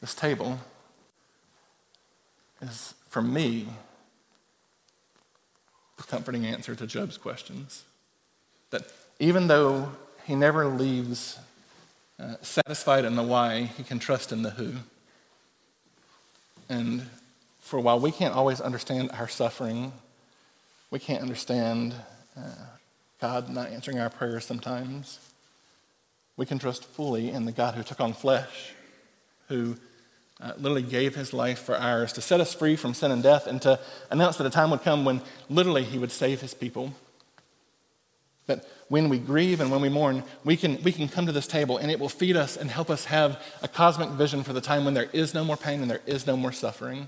This 0.01 0.13
table 0.13 0.59
is, 2.61 2.93
for 3.09 3.21
me, 3.21 3.67
the 5.97 6.03
comforting 6.03 6.45
answer 6.45 6.75
to 6.75 6.87
Job's 6.87 7.17
questions. 7.17 7.83
That 8.69 8.83
even 9.19 9.47
though 9.47 9.91
he 10.25 10.35
never 10.35 10.65
leaves 10.65 11.39
uh, 12.19 12.35
satisfied 12.41 13.05
in 13.05 13.15
the 13.15 13.23
why, 13.23 13.63
he 13.63 13.83
can 13.83 13.99
trust 13.99 14.31
in 14.31 14.41
the 14.41 14.51
who. 14.51 14.73
And 16.69 17.07
for 17.59 17.79
while, 17.79 17.99
we 17.99 18.11
can't 18.11 18.33
always 18.33 18.61
understand 18.61 19.11
our 19.11 19.27
suffering. 19.27 19.91
We 20.91 20.99
can't 20.99 21.21
understand 21.21 21.95
uh, 22.37 22.41
God 23.19 23.49
not 23.49 23.69
answering 23.69 23.99
our 23.99 24.09
prayers 24.09 24.45
sometimes. 24.45 25.19
We 26.35 26.45
can 26.45 26.59
trust 26.59 26.85
fully 26.85 27.29
in 27.29 27.45
the 27.45 27.51
God 27.51 27.75
who 27.75 27.83
took 27.83 27.99
on 27.99 28.13
flesh, 28.13 28.73
who 29.47 29.77
uh, 30.39 30.53
literally 30.57 30.83
gave 30.83 31.15
his 31.15 31.33
life 31.33 31.59
for 31.59 31.75
ours 31.75 32.13
to 32.13 32.21
set 32.21 32.39
us 32.39 32.53
free 32.53 32.75
from 32.75 32.93
sin 32.93 33.11
and 33.11 33.23
death 33.23 33.47
and 33.47 33.61
to 33.63 33.79
announce 34.11 34.37
that 34.37 34.45
a 34.45 34.51
time 34.51 34.69
would 34.69 34.83
come 34.83 35.03
when 35.03 35.21
literally 35.49 35.83
he 35.83 35.97
would 35.97 36.11
save 36.11 36.41
his 36.41 36.53
people. 36.53 36.93
That 38.45 38.65
when 38.87 39.09
we 39.09 39.17
grieve 39.17 39.59
and 39.59 39.71
when 39.71 39.81
we 39.81 39.89
mourn, 39.89 40.23
we 40.43 40.55
can, 40.55 40.81
we 40.83 40.91
can 40.91 41.09
come 41.09 41.25
to 41.25 41.31
this 41.31 41.47
table 41.47 41.77
and 41.77 41.89
it 41.89 41.99
will 41.99 42.09
feed 42.09 42.37
us 42.37 42.55
and 42.55 42.69
help 42.69 42.89
us 42.89 43.05
have 43.05 43.41
a 43.61 43.67
cosmic 43.67 44.09
vision 44.09 44.43
for 44.43 44.53
the 44.53 44.61
time 44.61 44.85
when 44.85 44.93
there 44.93 45.09
is 45.11 45.33
no 45.33 45.43
more 45.43 45.57
pain 45.57 45.81
and 45.81 45.89
there 45.89 46.01
is 46.05 46.27
no 46.27 46.37
more 46.37 46.51
suffering. 46.51 47.07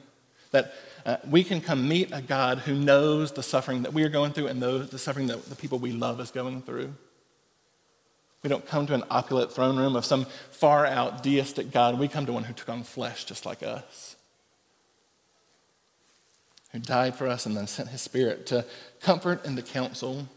That 0.52 0.74
uh, 1.06 1.18
we 1.30 1.44
can 1.44 1.62
come 1.62 1.88
meet 1.88 2.10
a 2.12 2.22
God 2.22 2.60
who 2.60 2.74
knows 2.74 3.32
the 3.32 3.44
suffering 3.44 3.84
that 3.84 3.94
we 3.94 4.04
are 4.04 4.10
going 4.10 4.34
through 4.34 4.48
and 4.48 4.62
the 4.62 4.98
suffering 4.98 5.28
that 5.28 5.46
the 5.46 5.56
people 5.56 5.78
we 5.78 5.92
love 5.92 6.20
is 6.20 6.32
going 6.32 6.63
through. 6.63 6.94
We 8.43 8.49
don't 8.49 8.65
come 8.65 8.88
to 8.88 8.93
an 8.93 9.04
opulent 9.10 9.52
throne 9.52 9.78
room 9.78 9.95
of 9.95 10.06
some 10.06 10.25
far 10.52 10.86
out 10.86 11.23
deistic 11.23 11.71
God. 11.71 11.99
We 11.99 12.08
come 12.08 12.25
to 12.25 12.34
one 12.34 12.45
who 12.45 12.54
took 12.54 12.69
on 12.69 12.84
flesh 12.84 13.25
just 13.25 13.45
like 13.45 13.63
us, 13.63 14.15
who 16.71 16.80
died 16.80 17.15
for 17.15 17.28
us 17.28 17.45
and 17.45 17.56
then 17.56 17.67
sent 17.67 17.89
his 17.89 18.02
spirit 18.02 18.45
to 18.47 18.65
comfort 19.02 19.45
and 19.45 19.58
to 19.58 19.63
counsel, 19.63 20.30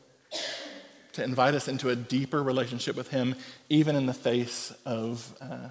to 1.12 1.22
invite 1.22 1.54
us 1.54 1.68
into 1.68 1.90
a 1.90 1.96
deeper 1.96 2.42
relationship 2.42 2.96
with 2.96 3.08
him, 3.08 3.36
even 3.68 3.94
in 3.94 4.06
the 4.06 4.14
face 4.14 4.72
of, 4.84 5.32
uh, 5.40 5.68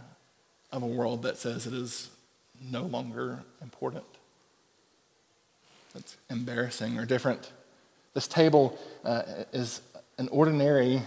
of 0.72 0.84
a 0.84 0.88
world 0.88 1.24
that 1.24 1.38
says 1.38 1.68
it 1.68 1.74
is 1.74 2.10
no 2.62 2.84
longer 2.84 3.44
important. 3.62 4.06
It's 5.96 6.16
embarrassing 6.30 6.98
or 6.98 7.06
different. 7.06 7.52
This 8.14 8.28
table 8.28 8.80
uh, 9.04 9.24
is 9.52 9.82
an 10.18 10.30
ordinary 10.30 11.02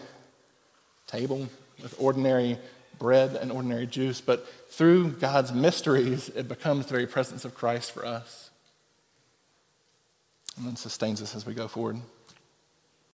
table 1.14 1.48
with 1.82 1.94
ordinary 1.98 2.58
bread 2.98 3.36
and 3.36 3.52
ordinary 3.52 3.86
juice, 3.86 4.20
but 4.20 4.46
through 4.68 5.10
God's 5.12 5.52
mysteries, 5.52 6.28
it 6.30 6.48
becomes 6.48 6.86
the 6.86 6.92
very 6.92 7.06
presence 7.06 7.44
of 7.44 7.54
Christ 7.54 7.92
for 7.92 8.04
us 8.04 8.50
and 10.56 10.66
then 10.66 10.76
sustains 10.76 11.20
us 11.20 11.34
as 11.34 11.46
we 11.46 11.54
go 11.54 11.68
forward. 11.68 11.98